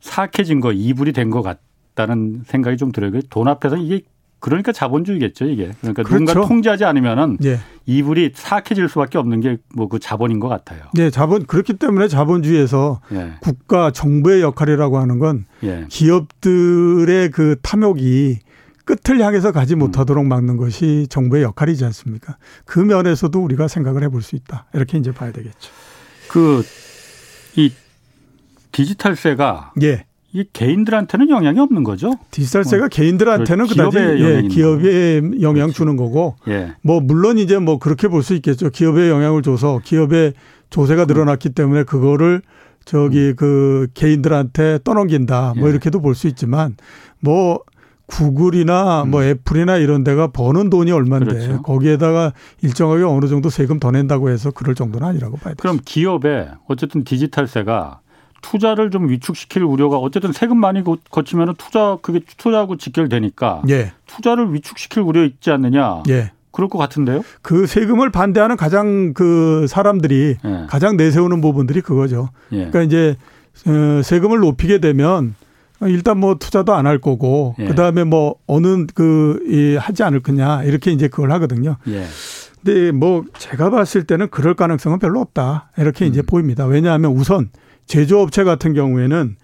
[0.00, 3.20] 사악해진 거 이불이 된 것 같다는 생각이 좀 들어요.
[3.28, 4.02] 돈 앞에서 이게
[4.40, 5.70] 그러니까 자본주의겠죠 이게.
[5.80, 6.24] 그러니까 그렇죠.
[6.24, 7.60] 누군가 통제하지 않으면은 예.
[7.86, 10.82] 이불이 사악해질 수밖에 없는 게 뭐 그 자본인 것 같아요.
[10.94, 13.34] 네, 자본 그렇기 때문에 자본주의에서 예.
[13.40, 15.86] 국가 정부의 역할이라고 하는 건 예.
[15.88, 18.38] 기업들의 그 탐욕이
[18.84, 19.80] 끝을 향해서 가지 음.
[19.80, 22.36] 못하도록 막는 것이 정부의 역할이지 않습니까?
[22.64, 24.66] 그 면에서도 우리가 생각을 해볼 수 있다.
[24.74, 25.70] 이렇게 이제 봐야 되겠죠.
[26.28, 26.62] 그
[27.56, 27.72] 이
[28.72, 30.04] 디지털세가 예.
[30.32, 32.12] 이 개인들한테는 영향이 없는 거죠.
[32.30, 32.88] 디지털세가 어.
[32.88, 35.72] 개인들한테는 그다지 예, 기업에 영향 그렇죠.
[35.72, 36.36] 주는 거고.
[36.48, 36.72] 예.
[36.82, 38.70] 뭐 물론 이제 뭐 그렇게 볼 수 있겠죠.
[38.70, 40.34] 기업에 영향을 줘서 기업의
[40.70, 42.42] 조세가 늘어났기 때문에 그거를
[42.84, 43.34] 저기 음.
[43.36, 45.54] 그 개인들한테 떠넘긴다.
[45.56, 45.70] 뭐 예.
[45.72, 46.76] 이렇게도 볼 수 있지만
[47.18, 47.60] 뭐
[48.06, 49.10] 구글이나 음.
[49.10, 51.62] 뭐 애플이나 이런 데가 버는 돈이 얼마인데 그렇죠.
[51.62, 55.56] 거기에다가 일정하게 어느 정도 세금 더 낸다고 해서 그럴 정도는 아니라고 봐야 돼요.
[55.60, 58.00] 그럼 기업에 어쨌든 디지털세가
[58.40, 63.92] 투자를 좀 위축시킬 우려가 어쨌든 세금 많이 거치면 투자 그게 투자하고 직결되니까 예.
[64.06, 66.02] 투자를 위축시킬 우려 있지 않느냐.
[66.08, 66.32] 예.
[66.52, 67.22] 그럴 것 같은데요.
[67.42, 70.66] 그 세금을 반대하는 가장 그 사람들이 예.
[70.68, 72.30] 가장 내세우는 부분들이 그거죠.
[72.52, 72.56] 예.
[72.56, 73.16] 그러니까 이제
[73.66, 75.34] 어, 세금을 높이게 되면
[75.82, 77.66] 일단 뭐 투자도 안 할 거고 예.
[77.66, 81.76] 그다음에 뭐 어느 그 하지 않을 거냐 이렇게 이제 그걸 하거든요.
[81.88, 82.04] 예.
[82.62, 86.10] 근데 뭐 제가 봤을 때는 그럴 가능성은 별로 없다 이렇게 음.
[86.10, 86.66] 이제 보입니다.
[86.66, 87.48] 왜냐하면 우선
[87.90, 89.34] 제조업체 같은 경우에는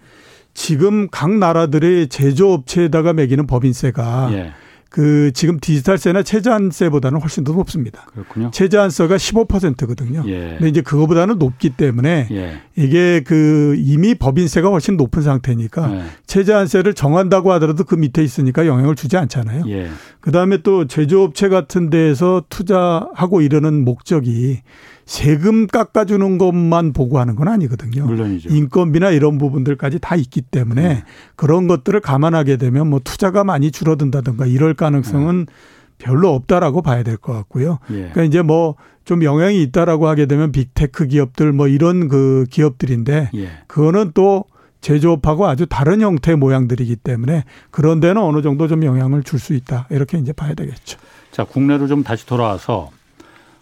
[0.53, 4.53] 지금 각 나라들의 제조업체에다가 매기는 법인세가 예.
[4.89, 8.05] 그 지금 디지털세나 최저한세보다는 훨씬 더 높습니다.
[8.13, 8.49] 그렇군요.
[8.51, 10.23] 최저한세가 15%거든요.
[10.27, 10.55] 예.
[10.57, 12.61] 근데 이제 그거보다는 높기 때문에 예.
[12.77, 16.03] 이게 그 이미 법인세가 훨씬 높은 상태니까 예.
[16.25, 19.65] 최저한세를 정한다고 하더라도 그 밑에 있으니까 영향을 주지 않잖아요.
[19.67, 19.89] 예.
[20.21, 24.61] 그다음에 또 제조업체 같은 데에서 투자하고 이러는 목적이
[25.07, 28.05] 세금 깎아주는 것만 보고하는 건 아니거든요.
[28.05, 28.49] 물론이죠.
[28.53, 31.03] 인건비나 이런 부분들까지 다 있기 때문에 네.
[31.35, 35.53] 그런 것들을 감안하게 되면 뭐 투자가 많이 줄어든다든가 이럴 가능성은 네.
[35.97, 37.79] 별로 없다라고 봐야 될 것 같고요.
[37.89, 37.95] 예.
[37.95, 38.75] 그러니까 이제 뭐
[39.07, 43.49] 좀 영향이 있다라고 하게 되면 빅테크 기업들 뭐 이런 그 기업들인데 예.
[43.65, 44.43] 그거는 또
[44.81, 49.87] 제조업하고 아주 다른 형태의 모양들이기 때문에 그런 데는 어느 정도 좀 영향을 줄 수 있다.
[49.91, 50.99] 이렇게 이제 봐야 되겠죠.
[51.31, 52.89] 자, 국내로 좀 다시 돌아와서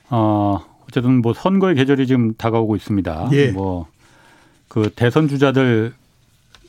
[0.09, 3.29] 어 어쨌든 뭐 선거의 계절이 지금 다가오고 있습니다.
[3.33, 3.51] 예.
[3.51, 5.93] 뭐그 대선 주자들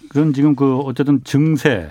[0.09, 1.91] 그런 지금 그 어쨌든 증세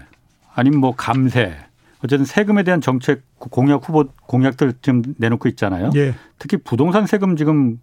[0.54, 1.56] 아니면 뭐 감세
[2.04, 5.92] 어쨌든 세금에 대한 정책 공약 후보 공약들 지금 내놓고 있잖아요.
[5.96, 6.16] 예.
[6.40, 7.80] 특히 부동산 세금 지금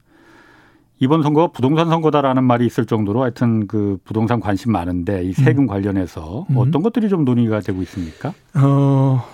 [1.03, 5.66] 이번 선거가 부동산 선거다라는 말이 있을 정도로 하여튼 그 부동산 관심 많은데 이 세금 음.
[5.66, 6.57] 관련해서 음.
[6.57, 8.32] 어떤 것들이 좀 논의가 되고 있습니까?
[8.55, 9.24] 어,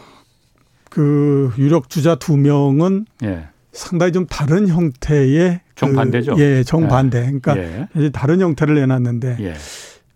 [0.88, 3.48] 그 유력 주자 두 명은 예.
[3.72, 6.36] 상당히 좀 다른 형태의 그 정반대죠.
[6.36, 7.20] 그, 예, 정반대.
[7.20, 8.10] 그러니까 예.
[8.12, 9.54] 다른 형태를 내놨는데 예.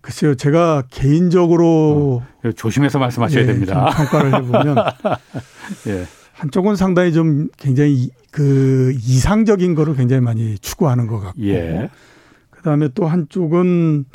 [0.01, 3.91] 글쎄요, 제가 개인적으로 어, 조심해서 말씀하셔야 예, 됩니다.
[3.97, 4.77] 평가를 해보면
[5.87, 6.07] 예.
[6.33, 11.89] 한쪽은 상당히 좀 굉장히 그 이상적인 거를 굉장히 많이 추구하는 것 같고, 예.
[12.51, 14.07] 그다음에 또 한쪽은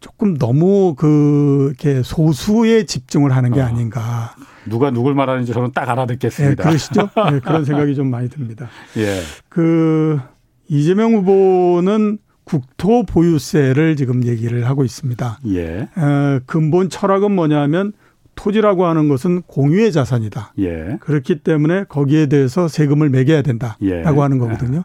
[0.00, 3.64] 조금 너무 그 이렇게 소수에 집중을 하는 게 어.
[3.64, 4.36] 아닌가.
[4.68, 6.62] 누가 누굴 말하는지 저는 딱 알아듣겠습니다.
[6.62, 7.08] 네, 그러시죠?
[7.30, 8.68] 네, 그런 생각이 좀 많이 듭니다.
[8.96, 9.20] 예.
[9.48, 10.20] 그
[10.68, 15.40] 이재명 후보는 국토 보유세를 지금 얘기를 하고 있습니다.
[15.48, 15.88] 예.
[15.96, 17.92] 어, 근본 철학은 뭐냐면
[18.34, 20.54] 토지라고 하는 것은 공유의 자산이다.
[20.60, 20.96] 예.
[21.00, 24.02] 그렇기 때문에 거기에 대해서 세금을 매겨야 된다라고 예.
[24.02, 24.84] 하는 거거든요.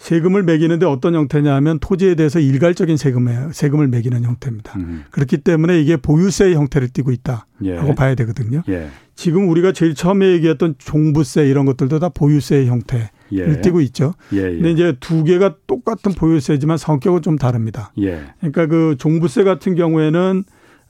[0.00, 4.78] 세금을 매기는데 어떤 형태냐 하면 토지에 대해서 일괄적인 세금에 세금을 매기는 형태입니다.
[4.78, 5.04] 음.
[5.10, 7.94] 그렇기 때문에 이게 보유세의 형태를 띠고 있다라고 예.
[7.94, 8.62] 봐야 되거든요.
[8.70, 8.88] 예.
[9.14, 13.60] 지금 우리가 제일 처음에 얘기했던 종부세 이런 것들도 다 보유세의 형태를 예.
[13.60, 14.14] 띠고 있죠.
[14.32, 14.52] 예, 예.
[14.52, 17.92] 근데 이제 두 개가 똑같은 보유세지만 성격은 좀 다릅니다.
[18.00, 18.22] 예.
[18.38, 20.44] 그러니까 그 종부세 같은 경우에는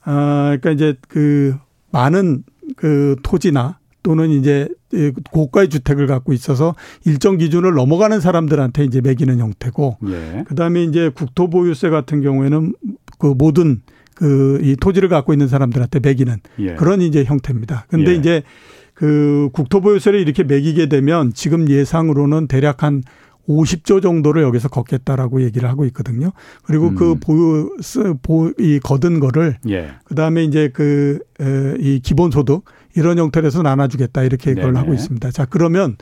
[0.05, 1.53] 아 그러니까 이제 그
[1.91, 2.45] 많은
[2.77, 4.67] 그 토지나 또는 이제
[5.31, 6.75] 고가의 주택을 갖고 있어서
[7.05, 10.43] 일정 기준을 넘어가는 사람들한테 이제 매기는 형태고 예.
[10.47, 12.73] 그다음에 이제 국토보유세 같은 경우에는
[13.19, 13.81] 그 모든
[14.15, 16.75] 그 이 토지를 갖고 있는 사람들한테 매기는 예.
[16.75, 17.85] 그런 이제 형태입니다.
[17.89, 18.15] 근데 예.
[18.15, 18.43] 이제
[18.93, 23.01] 그 국토보유세를 이렇게 매기게 되면 지금 예상으로는 대략 한
[23.49, 26.31] 50조 정도를 여기서 걷겠다라고 얘기를 하고 있거든요.
[26.63, 27.19] 그리고 그 음.
[27.19, 27.69] 그 보유
[28.21, 29.91] 보 이 거둔 거를 예.
[30.03, 31.19] 그 다음에 이제 그
[31.79, 32.65] 이 기본 소득
[32.95, 35.31] 이런 형태로 해서 나눠주겠다 이렇게 그걸 하고 있습니다.
[35.31, 35.97] 자 그러면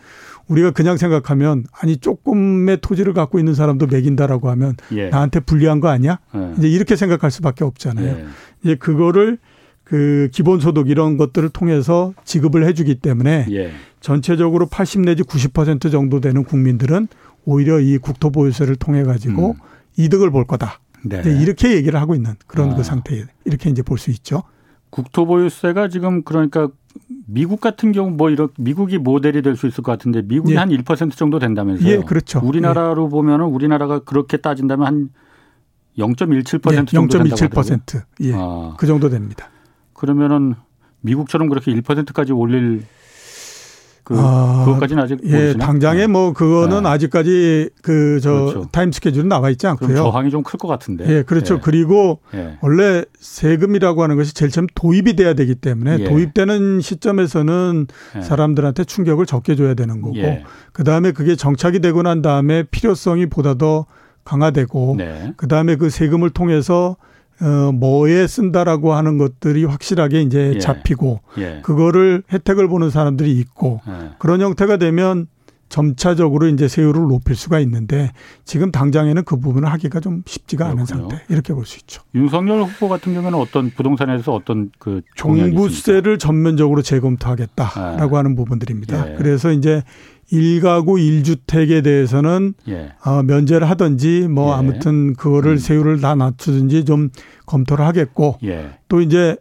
[0.47, 5.09] 우리가 그냥 생각하면 아니 조금의 토지를 갖고 있는 사람도 매긴다라고 하면 예.
[5.09, 6.19] 나한테 불리한 거 아니야?
[6.35, 6.53] 예.
[6.57, 8.07] 이제 이렇게 생각할 수밖에 없잖아요.
[8.07, 8.25] 예.
[8.63, 9.37] 이제 그거를
[9.83, 13.71] 그 기본소득 이런 것들을 통해서 지급을 해주기 때문에 예.
[14.01, 17.07] 전체적으로 80 내지 90% 정도 되는 국민들은
[17.45, 19.53] 오히려 이 국토보유세를 통해 가지고 음.
[19.97, 20.79] 이득을 볼 거다.
[21.03, 21.21] 네.
[21.41, 22.75] 이렇게 얘기를 하고 있는 그런 아.
[22.75, 24.43] 그 상태 이렇게 이제 볼 수 있죠.
[24.89, 26.69] 국토보유세가 지금 그러니까
[27.25, 30.57] 미국 같은 경우 뭐 이런 미국이 모델이 될 수 있을 것 같은데 미국이 예.
[30.57, 31.89] 한1% 정도 된다면서요.
[31.89, 32.41] 예, 그렇죠.
[32.43, 33.09] 우리나라로 예.
[33.09, 35.09] 보면은 우리나라가 그렇게 따진다면 한
[35.97, 38.33] 0.17% 예, 정도 0.17% 예.
[38.33, 38.75] 아.
[38.77, 39.49] 그 정도 됩니다.
[39.93, 40.55] 그러면은
[41.01, 42.83] 미국처럼 그렇게 1%까지 올릴
[44.09, 45.65] 그 아, 그것까지는 아직 예, 모르시나?
[45.67, 46.89] 당장에 뭐 그거는 네.
[46.89, 48.67] 아직까지 그저 그렇죠.
[48.71, 49.95] 타임 스케줄은 나와 있지 않고요.
[49.95, 51.05] 저항이 좀 클 것 같은데.
[51.07, 51.55] 예, 그렇죠.
[51.55, 51.59] 예.
[51.61, 52.57] 그리고 예.
[52.61, 56.03] 원래 세금이라고 하는 것이 제일 처음 도입이 돼야 되기 때문에 예.
[56.05, 57.85] 도입되는 시점에서는
[58.17, 58.21] 예.
[58.21, 60.43] 사람들한테 충격을 적게 줘야 되는 거고 예.
[60.73, 63.85] 그다음에 그게 정착이 되고 난 다음에 필요성이 보다 더
[64.25, 65.33] 강화되고 네.
[65.37, 66.97] 그다음에 그 세금을 통해서
[67.41, 70.59] 어, 뭐에 쓴다라고 하는 것들이 확실하게 이제 예.
[70.59, 71.59] 잡히고 예.
[71.63, 74.09] 그거를 혜택을 보는 사람들이 있고 예.
[74.17, 75.27] 그런 형태가 되면
[75.69, 78.11] 점차적으로 이제 세율을 높일 수가 있는데
[78.43, 80.81] 지금 당장에는 그 부분을 하기가 좀 쉽지가 그렇군요.
[80.81, 82.01] 않은 상태 이렇게 볼 수 있죠.
[82.15, 88.17] 윤석열 후보 같은 경우는 어떤 부동산에서 어떤 그 종부세를 전면적으로 재검토하겠다라고 예.
[88.17, 89.11] 하는 부분들입니다.
[89.11, 89.15] 예.
[89.15, 89.83] 그래서 이제
[90.31, 92.93] 일가구 일주택에 대해서는 예.
[93.03, 94.57] 어, 면제를 하든지 뭐 예.
[94.57, 95.57] 아무튼 그거를 음.
[95.57, 97.09] 세율을 다 낮추든지 좀
[97.45, 98.77] 검토를 하겠고 예.
[98.87, 99.35] 또 이제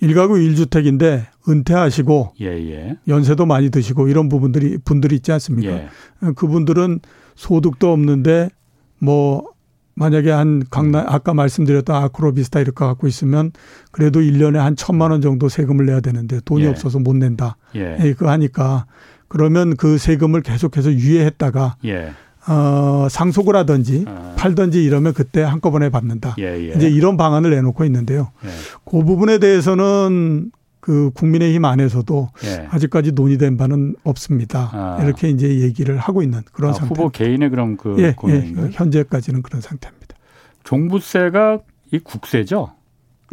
[0.00, 2.70] 일가구 일주택인데 은퇴하시고 예예.
[2.70, 2.96] 예.
[3.06, 5.72] 연세도 많이 드시고 이런 부분들이 분들이 있지 않습니까?
[5.72, 5.88] 예.
[6.22, 7.00] 어, 그분들은
[7.36, 8.50] 소득도 없는데
[8.98, 9.54] 뭐
[9.94, 11.06] 만약에 한 강남 음.
[11.08, 13.52] 아까 말씀드렸던 아크로비스타 이렇게 갖고 있으면
[13.92, 16.68] 그래도 1년에 한 천만 원 정도 세금을 내야 되는데 돈이 예.
[16.68, 17.56] 없어서 못 낸다.
[17.76, 17.96] 예.
[18.00, 18.12] 예.
[18.12, 18.86] 그거 하니까
[19.34, 22.12] 그러면 그 세금을 계속해서 유예했다가 예.
[22.46, 24.36] 어, 상속을 하든지 아.
[24.38, 26.36] 팔든지 이러면 그때 한꺼번에 받는다.
[26.38, 26.72] 예, 예.
[26.76, 28.30] 이제 이런 방안을 내놓고 있는데요.
[28.44, 28.48] 예.
[28.84, 32.68] 그 부분에 대해서는 그 국민의힘 안에서도 예.
[32.70, 34.70] 아직까지 논의된 바는 없습니다.
[34.72, 35.02] 아.
[35.02, 36.94] 이렇게 이제 얘기를 하고 있는 그런 아, 상태.
[36.94, 40.14] 후보 개인의 그럼 그 예, 예, 현재까지는 그런 상태입니다.
[40.62, 41.58] 종부세가
[41.90, 42.70] 이 국세죠?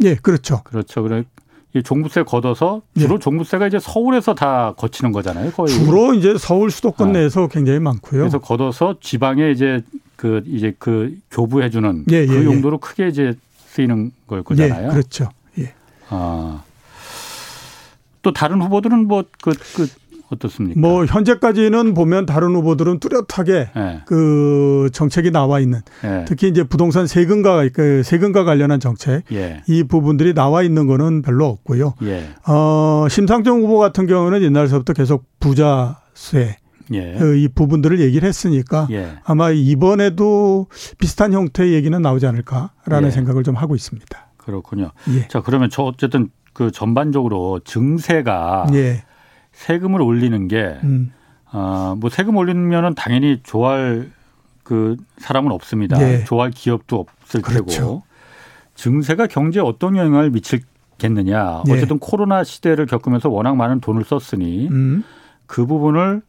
[0.02, 0.62] 예, 그렇죠.
[0.64, 1.04] 그렇죠.
[1.04, 1.22] 그래
[1.74, 3.18] 이 종부세 걷어서 주로 예.
[3.18, 5.52] 종부세가 이제 서울에서 다 거치는 거잖아요.
[5.52, 7.12] 거의 주로 이제 서울 수도권 아.
[7.12, 8.20] 내에서 굉장히 많고요.
[8.20, 9.82] 그래서 걷어서 지방에 이제
[10.16, 12.44] 그 이제 그 교부해 주는 예, 그 예, 예.
[12.44, 13.34] 용도로 크게 이제
[13.68, 14.88] 쓰이는 걸 거잖아요.
[14.88, 15.30] 예, 그렇죠.
[15.58, 15.72] 예.
[16.10, 16.62] 아.
[18.20, 19.88] 또 다른 후보들은 뭐그 그
[20.32, 20.80] 어떻습니까?
[20.80, 24.00] 뭐 현재까지는 보면 다른 후보들은 뚜렷하게 네.
[24.06, 26.24] 그 정책이 나와 있는 네.
[26.26, 29.62] 특히 이제 부동산 세금과 그 세금과 관련한 정책 예.
[29.68, 31.94] 이 부분들이 나와 있는 거는 별로 없고요.
[32.02, 32.28] 예.
[32.46, 36.56] 어 심상정 후보 같은 경우는 옛날서부터 계속 부자세
[36.94, 37.14] 예.
[37.14, 39.18] 그이 부분들을 얘기를 했으니까 예.
[39.24, 40.66] 아마 이번에도
[40.98, 43.10] 비슷한 형태의 얘기는 나오지 않을까라는 예.
[43.10, 44.32] 생각을 좀 하고 있습니다.
[44.36, 44.90] 그렇군요.
[45.14, 45.28] 예.
[45.28, 49.04] 자 그러면 저 어쨌든 그 전반적으로 증세가 예.
[49.62, 51.12] 세금을 올리는 게, 음.
[51.52, 54.10] 어, 뭐 세금 올리면은 당연히 좋아할
[54.64, 55.98] 그 사람은 없습니다.
[55.98, 56.24] 네.
[56.24, 57.64] 좋아할 기업도 없을 그렇죠.
[57.66, 58.02] 테고.
[58.74, 61.62] 증세가 경제에 어떤 영향을 미칠겠느냐.
[61.66, 61.72] 네.
[61.72, 65.04] 어쨌든 코로나 시대를 겪으면서 워낙 많은 돈을 썼으니 음.
[65.46, 66.22] 그 부분을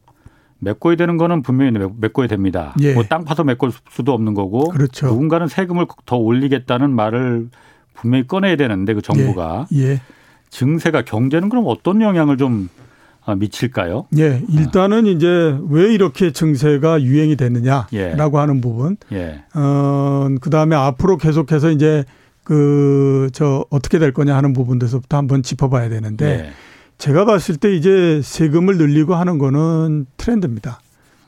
[0.60, 2.74] 메꿔야 되는 거는 분명히 메꿔야 됩니다.
[2.80, 2.94] 예.
[2.94, 5.06] 뭐땅 파서 메꿀 수도 없는 거고 그렇죠.
[5.06, 7.48] 누군가는 세금을 더 올리겠다는 말을
[7.94, 9.92] 분명히 꺼내야 되는데 그 정부가 예.
[9.92, 10.00] 예.
[10.50, 12.83] 증세가 경제는 그럼 어떤 영향을 좀 아,
[13.32, 14.06] 미칠까요?
[14.18, 15.08] 예, 일단은 아.
[15.08, 18.14] 이제 왜 이렇게 증세가 유행이 됐느냐라고 예.
[18.40, 18.96] 하는 부분.
[19.12, 19.42] 예.
[19.54, 22.04] 어, 그 다음에 앞으로 계속해서 이제
[22.44, 26.50] 그 저 어떻게 될 거냐 하는 부분에서부터 한번 짚어봐야 되는데 예.
[26.98, 30.80] 제가 봤을 때 이제 세금을 늘리고 하는 거는 트렌드입니다.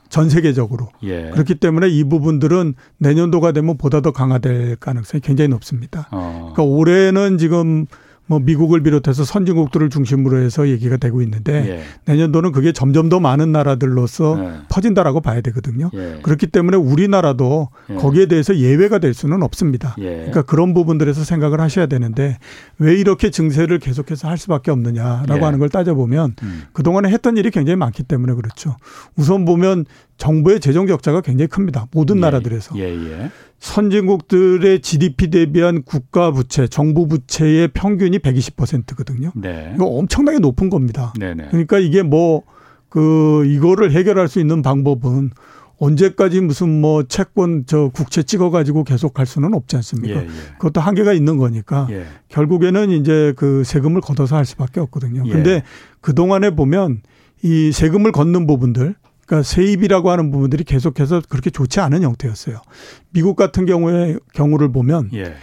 [0.09, 0.89] 전 세계적으로.
[1.03, 1.29] 예.
[1.31, 6.07] 그렇기 때문에 이 부분들은 내년도가 되면 보다 더 강화될 가능성이 굉장히 높습니다.
[6.11, 6.53] 어.
[6.53, 7.85] 그러니까 올해는 지금
[8.27, 11.83] 뭐 미국을 비롯해서 선진국들을 중심으로 해서 얘기가 되고 있는데 예.
[12.05, 14.51] 내년도는 그게 점점 더 많은 나라들로서 예.
[14.69, 15.89] 퍼진다라고 봐야 되거든요.
[15.93, 16.19] 예.
[16.21, 17.95] 그렇기 때문에 우리나라도 예.
[17.95, 19.95] 거기에 대해서 예외가 될 수는 없습니다.
[19.99, 20.09] 예.
[20.09, 22.37] 그러니까 그런 부분들에서 생각을 하셔야 되는데
[22.77, 25.43] 왜 이렇게 증세를 계속해서 할 수밖에 없느냐라고 예.
[25.43, 26.63] 하는 걸 따져보면 음.
[26.73, 28.75] 그동안에 했던 일이 굉장히 많기 때문에 그렇죠.
[29.15, 29.85] 우선 보면
[30.17, 31.87] 정부의 재정 적자가 굉장히 큽니다.
[31.91, 32.75] 모든 나라들에서.
[33.59, 39.31] 선진국들의 GDP 대비한 국가 부채, 정부 부채의 평균이 120%거든요.
[39.35, 39.71] 네.
[39.75, 41.13] 이거 엄청나게 높은 겁니다.
[41.17, 41.47] 네 네.
[41.49, 42.43] 그러니까 이게 뭐
[42.89, 45.31] 그 이거를 해결할 수 있는 방법은
[45.79, 50.21] 언제까지 무슨 뭐 채권 저 국채 찍어 가지고 계속 갈 수는 없지 않습니까?
[50.21, 50.29] 예, 예.
[50.57, 52.05] 그것도 한계가 있는 거니까 예.
[52.29, 55.23] 결국에는 이제 그 세금을 걷어서 할 수밖에 없거든요.
[55.27, 55.31] 예.
[55.31, 55.63] 근데
[56.01, 57.01] 그 동안에 보면
[57.43, 58.95] 이 세금을 걷는 부분들
[59.27, 62.61] 그러니까 세입이라고 하는 부분들이 계속해서 그렇게 좋지 않은 형태였어요.
[63.11, 65.35] 미국 같은 경우에 경우를 보면 예.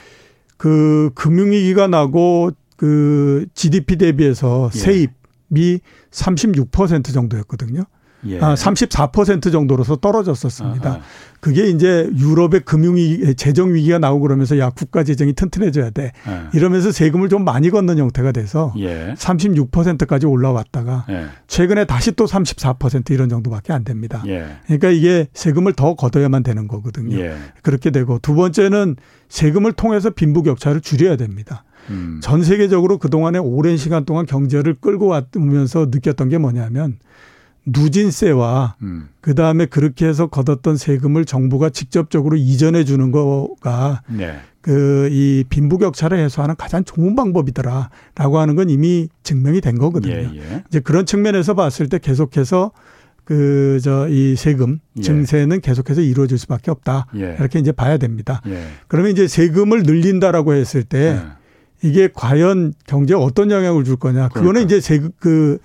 [0.57, 4.79] 그 금융위기가 나고 그 GDP 대비해서 예.
[4.79, 5.81] 세입이
[6.11, 7.85] 36% 정도였거든요.
[8.27, 8.41] 예.
[8.41, 10.91] 아, 34% 정도로서 떨어졌었습니다.
[10.91, 11.01] 아하.
[11.41, 16.13] 그게 이제 유럽의 금융위 재정 위기가 나오고 그러면서 야 국가 재정이 튼튼해져야 돼.
[16.27, 16.41] 예.
[16.55, 19.15] 이러면서 세금을 좀 많이 걷는 형태가 돼서 예.
[19.19, 21.27] 36%까지 올라왔다가 예.
[21.47, 24.23] 최근에 다시 또 34% 이런 정도밖에 안 됩니다.
[24.27, 24.47] 예.
[24.65, 27.19] 그러니까 이게 세금을 더 걷어야만 되는 거거든요.
[27.19, 27.37] 예.
[27.63, 28.97] 그렇게 되고 두 번째는
[29.29, 31.65] 세금을 통해서 빈부격차를 줄여야 됩니다.
[31.91, 32.21] 음.
[32.23, 36.99] 전 세계적으로 그동안에 오랜 시간 동안 경제를 끌고 왔으면서 느꼈던 게 뭐냐면
[37.67, 39.09] 누진세와 음.
[39.21, 44.39] 그 다음에 그렇게 해서 걷었던 세금을 정부가 직접적으로 이전해 주는 거가 네.
[44.61, 50.15] 그이 빈부격차를 해소하는 가장 좋은 방법이더라라고 하는 건 이미 증명이 된 거거든요.
[50.15, 50.65] 예, 예.
[50.69, 52.73] 이제 그런 측면에서 봤을 때 계속해서
[53.25, 55.03] 그 저 이 세금 예.
[55.03, 57.37] 증세는 계속해서 이루어질 수밖에 없다 예.
[57.39, 58.41] 이렇게 이제 봐야 됩니다.
[58.47, 58.67] 예.
[58.89, 61.89] 그러면 이제 세금을 늘린다라고 했을 때 예.
[61.89, 64.29] 이게 과연 경제에 어떤 영향을 줄 거냐?
[64.29, 64.67] 그거는 그러니까.
[64.67, 65.59] 이제 세금 그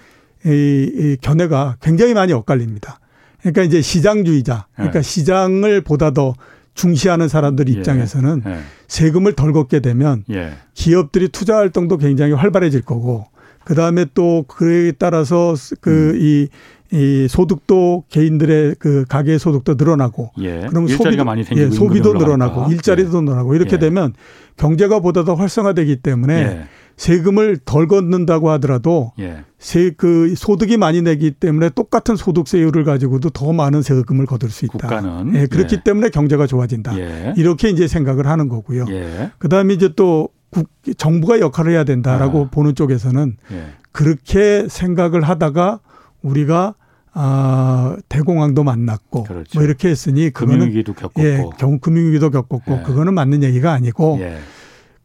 [0.45, 0.49] 이,
[0.95, 2.99] 이 견해가 굉장히 많이 엇갈립니다.
[3.39, 5.01] 그러니까 이제 시장주의자, 그러니까 네.
[5.01, 6.35] 시장을 보다 더
[6.73, 7.73] 중시하는 사람들 예.
[7.73, 8.51] 입장에서는 예.
[8.51, 8.59] 예.
[8.87, 10.53] 세금을 덜 걷게 되면 예.
[10.73, 13.27] 기업들이 투자 활동도 굉장히 활발해질 거고
[13.65, 16.47] 그 다음에 또 그에 따라서 그이 음.
[16.91, 20.65] 이 소득도 개인들의 그 가계 소득도 늘어나고 예.
[20.67, 23.21] 그럼 소비도 많이 예, 소비도 늘어나고 일자리도 예.
[23.21, 24.13] 늘어나고 이렇게 되면
[24.57, 26.65] 경제가 보다 더 활성화되기 때문에
[26.99, 29.43] 세금을 덜 걷는다고 하더라도 예.
[29.57, 34.79] 세그 소득이 많이 내기 때문에 똑같은 소득세율을 가지고도 더 많은 세금을 거둘 수 있다.
[34.79, 35.83] 국가는 예, 그렇기 예.
[35.83, 36.99] 때문에 경제가 좋아진다.
[36.99, 37.33] 예.
[37.37, 38.85] 이렇게 이제 생각을 하는 거고요.
[38.89, 39.31] 예.
[39.37, 40.67] 그다음에 이제 또 국,
[40.97, 42.49] 정부가 역할을 해야 된다라고 아.
[42.49, 43.63] 보는 쪽에서는 예.
[43.91, 45.79] 그렇게 생각을 하다가
[46.21, 46.75] 우리가
[47.13, 49.57] 아, 대공황도 만났고 그렇죠.
[49.57, 52.83] 뭐 이렇게 했으니 그거는 금융위기도 겪었고 예, 경 금융위기도 겪었고 예.
[52.83, 54.37] 그거는 맞는 얘기가 아니고 예.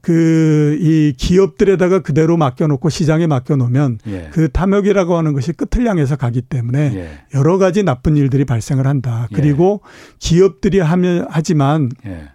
[0.04, 4.28] 그이 기업들에다가 그대로 맡겨놓고 시장에 맡겨놓으면 예.
[4.32, 7.08] 그 탐욕이라고 하는 것이 끝을 향해서 가기 때문에 예.
[7.34, 9.26] 여러 가지 나쁜 일들이 발생을 한다.
[9.30, 9.34] 예.
[9.34, 9.80] 그리고
[10.18, 12.28] 기업들이 하면 하지만 예.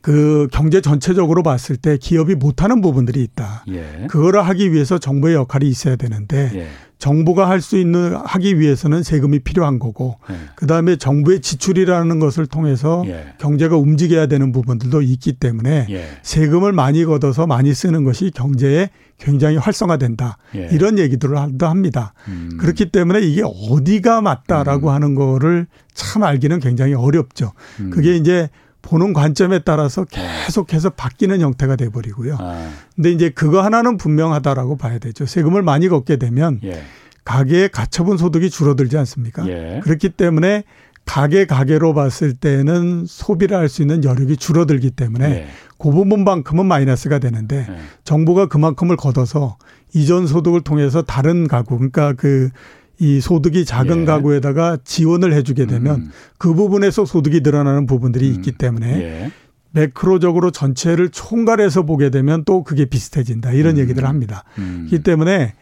[0.00, 3.64] 그 경제 전체적으로 봤을 때 기업이 못하는 부분들이 있다.
[3.68, 4.06] 예.
[4.08, 6.68] 그거를 하기 위해서 정부의 역할이 있어야 되는데 예.
[6.98, 10.34] 정부가 할 수 있는 하기 위해서는 세금이 필요한 거고 예.
[10.56, 13.34] 그다음에 정부의 지출이라는 것을 통해서 예.
[13.38, 16.04] 경제가 움직여야 되는 부분들도 있기 때문에 예.
[16.22, 20.38] 세금을 많이 걷어서 많이 쓰는 것이 경제에 굉장히 활성화된다.
[20.54, 20.68] 예.
[20.72, 22.14] 이런 얘기들을 합니다.
[22.28, 22.56] 음.
[22.60, 24.94] 그렇기 때문에 이게 어디가 맞다라고 음.
[24.94, 27.52] 하는 거를 참 알기는 굉장히 어렵죠.
[27.80, 27.90] 음.
[27.90, 28.48] 그게 이제
[28.82, 32.36] 보는 관점에 따라서 계속해서 바뀌는 형태가 돼 버리고요.
[32.38, 32.70] 아.
[32.94, 35.26] 근데 이제 그거 하나는 분명하다라고 봐야 되죠.
[35.26, 36.82] 세금을 많이 걷게 되면 예.
[37.24, 39.46] 가계의 가처분 소득이 줄어들지 않습니까?
[39.48, 39.80] 예.
[39.84, 40.64] 그렇기 때문에
[41.04, 45.46] 가계 가계로 봤을 때는 소비를 할 수 있는 여력이 줄어들기 때문에 예.
[45.78, 47.78] 그 부분만큼은 마이너스가 되는데 예.
[48.04, 49.56] 정부가 그만큼을 걷어서
[49.94, 52.50] 이전 소득을 통해서 다른 가구 그러니까 그
[52.98, 54.04] 이 소득이 작은 예.
[54.04, 56.10] 가구에다가 지원을 해주게 되면 음.
[56.36, 58.34] 그 부분에서 소득이 늘어나는 부분들이 음.
[58.34, 59.32] 있기 때문에 예.
[59.70, 63.80] 매크로적으로 전체를 총괄해서 보게 되면 또 그게 비슷해진다 이런 음.
[63.80, 64.44] 얘기들을 합니다.
[64.58, 64.86] 음.
[64.88, 65.54] 그렇기 때문에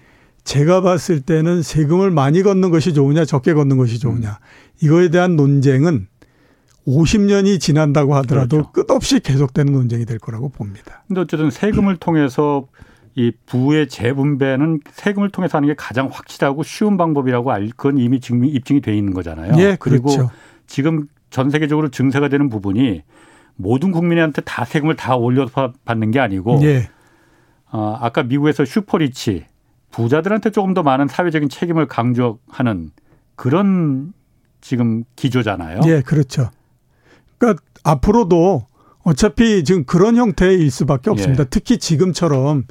[0.45, 4.85] 제가 봤을 때는 세금을 많이 걷는 것이 좋으냐 적게 걷는 것이 좋으냐 음.
[4.85, 6.07] 이거에 대한 논쟁은
[6.87, 8.73] 50년이 지난다고 하더라도 그렇죠.
[8.73, 11.03] 끝없이 계속되는 논쟁이 될 거라고 봅니다.
[11.09, 12.69] 근데 어쨌든 세금을 통해서
[13.17, 18.51] 이 부의 재분배는 세금을 통해서 하는 게 가장 확실하고 쉬운 방법이라고 알, 그건 이미 증명,
[18.51, 19.55] 입증이 돼 있는 거잖아요.
[19.59, 20.31] 예, 그리고 그렇죠.
[20.67, 23.03] 지금 전 세계적으로 증세가 되는 부분이
[23.57, 26.91] 모든 국민한테 다 세금을 다 올려서 받는 게 아니고 예.
[27.73, 29.47] 어, 아까 미국에서 슈퍼리치
[29.91, 32.91] 부자들한테 조금 더 많은 사회적인 책임을 강조하는
[33.35, 34.13] 그런
[34.61, 35.81] 지금 기조잖아요.
[35.87, 36.51] 예, 그렇죠.
[37.39, 38.67] 그러니까 앞으로도
[39.05, 41.45] 어차피 지금 그런 형태일 수밖에 없습니다.
[41.45, 41.47] 예.
[41.49, 42.65] 특히 지금처럼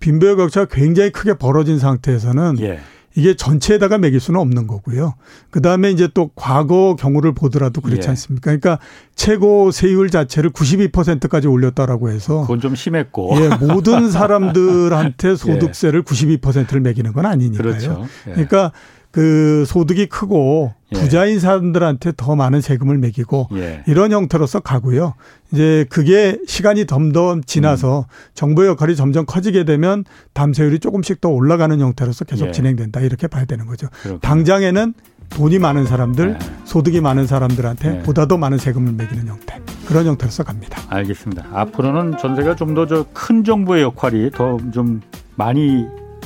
[0.00, 2.80] 빈부의 격차가 굉장히 크게 벌어진 상태에서는 예.
[3.16, 5.14] 이게 전체에다가 매길 수는 없는 거고요.
[5.50, 8.10] 그 다음에 이제 또 과거 경우를 보더라도 그렇지 예.
[8.10, 8.44] 않습니까?
[8.44, 8.78] 그러니까
[9.16, 15.36] 최고 세율 자체를 92%까지 올렸다라고 해서 그건 좀 심했고 예, 모든 사람들한테 예.
[15.36, 16.38] 소득세를 예.
[16.38, 17.62] 92%를 매기는 건 아니니까요.
[17.62, 18.06] 그렇죠.
[18.28, 18.32] 예.
[18.32, 18.72] 그러니까
[19.12, 20.98] 그 소득이 크고 예.
[21.00, 23.82] 부자인 사람들한테 더 많은 세금을 매기고 예.
[23.86, 25.14] 이런 형태로서 가고요.
[25.52, 28.30] 이제 그게 시간이 점점 지나서 음.
[28.34, 32.52] 정부의 역할이 점점 커지게 되면 담세율이 조금씩 더 올라가는 형태로서 계속 예.
[32.52, 33.88] 진행된다 이렇게 봐야 되는 거죠.
[34.02, 34.20] 그렇군요.
[34.20, 34.94] 당장에는
[35.30, 36.38] 돈이 많은 사람들, 네.
[36.64, 38.02] 소득이 많은 사람들한테 네.
[38.02, 39.60] 보다 더 많은 세금을 매기는 형태.
[39.86, 40.80] 그런 형태로서 갑니다.
[40.88, 41.46] 알겠습니다.
[41.52, 45.00] 앞으로는 전세가 좀 더 큰 정부의 역할이 더 좀
[45.36, 45.84] 많이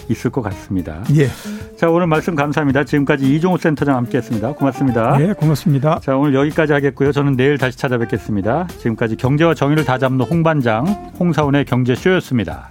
[0.08, 1.02] 있을 것 같습니다.
[1.16, 1.28] 예.
[1.76, 2.84] 자, 오늘 말씀 감사합니다.
[2.84, 4.52] 지금까지 이종호 센터장 함께 했습니다.
[4.52, 5.16] 고맙습니다.
[5.20, 6.00] 예, 고맙습니다.
[6.00, 7.12] 자, 오늘 여기까지 하겠고요.
[7.12, 8.66] 저는 내일 다시 찾아뵙겠습니다.
[8.78, 10.86] 지금까지 경제와 정의를 다잡는 홍반장
[11.18, 12.70] 홍사원의 경제쇼였습니다.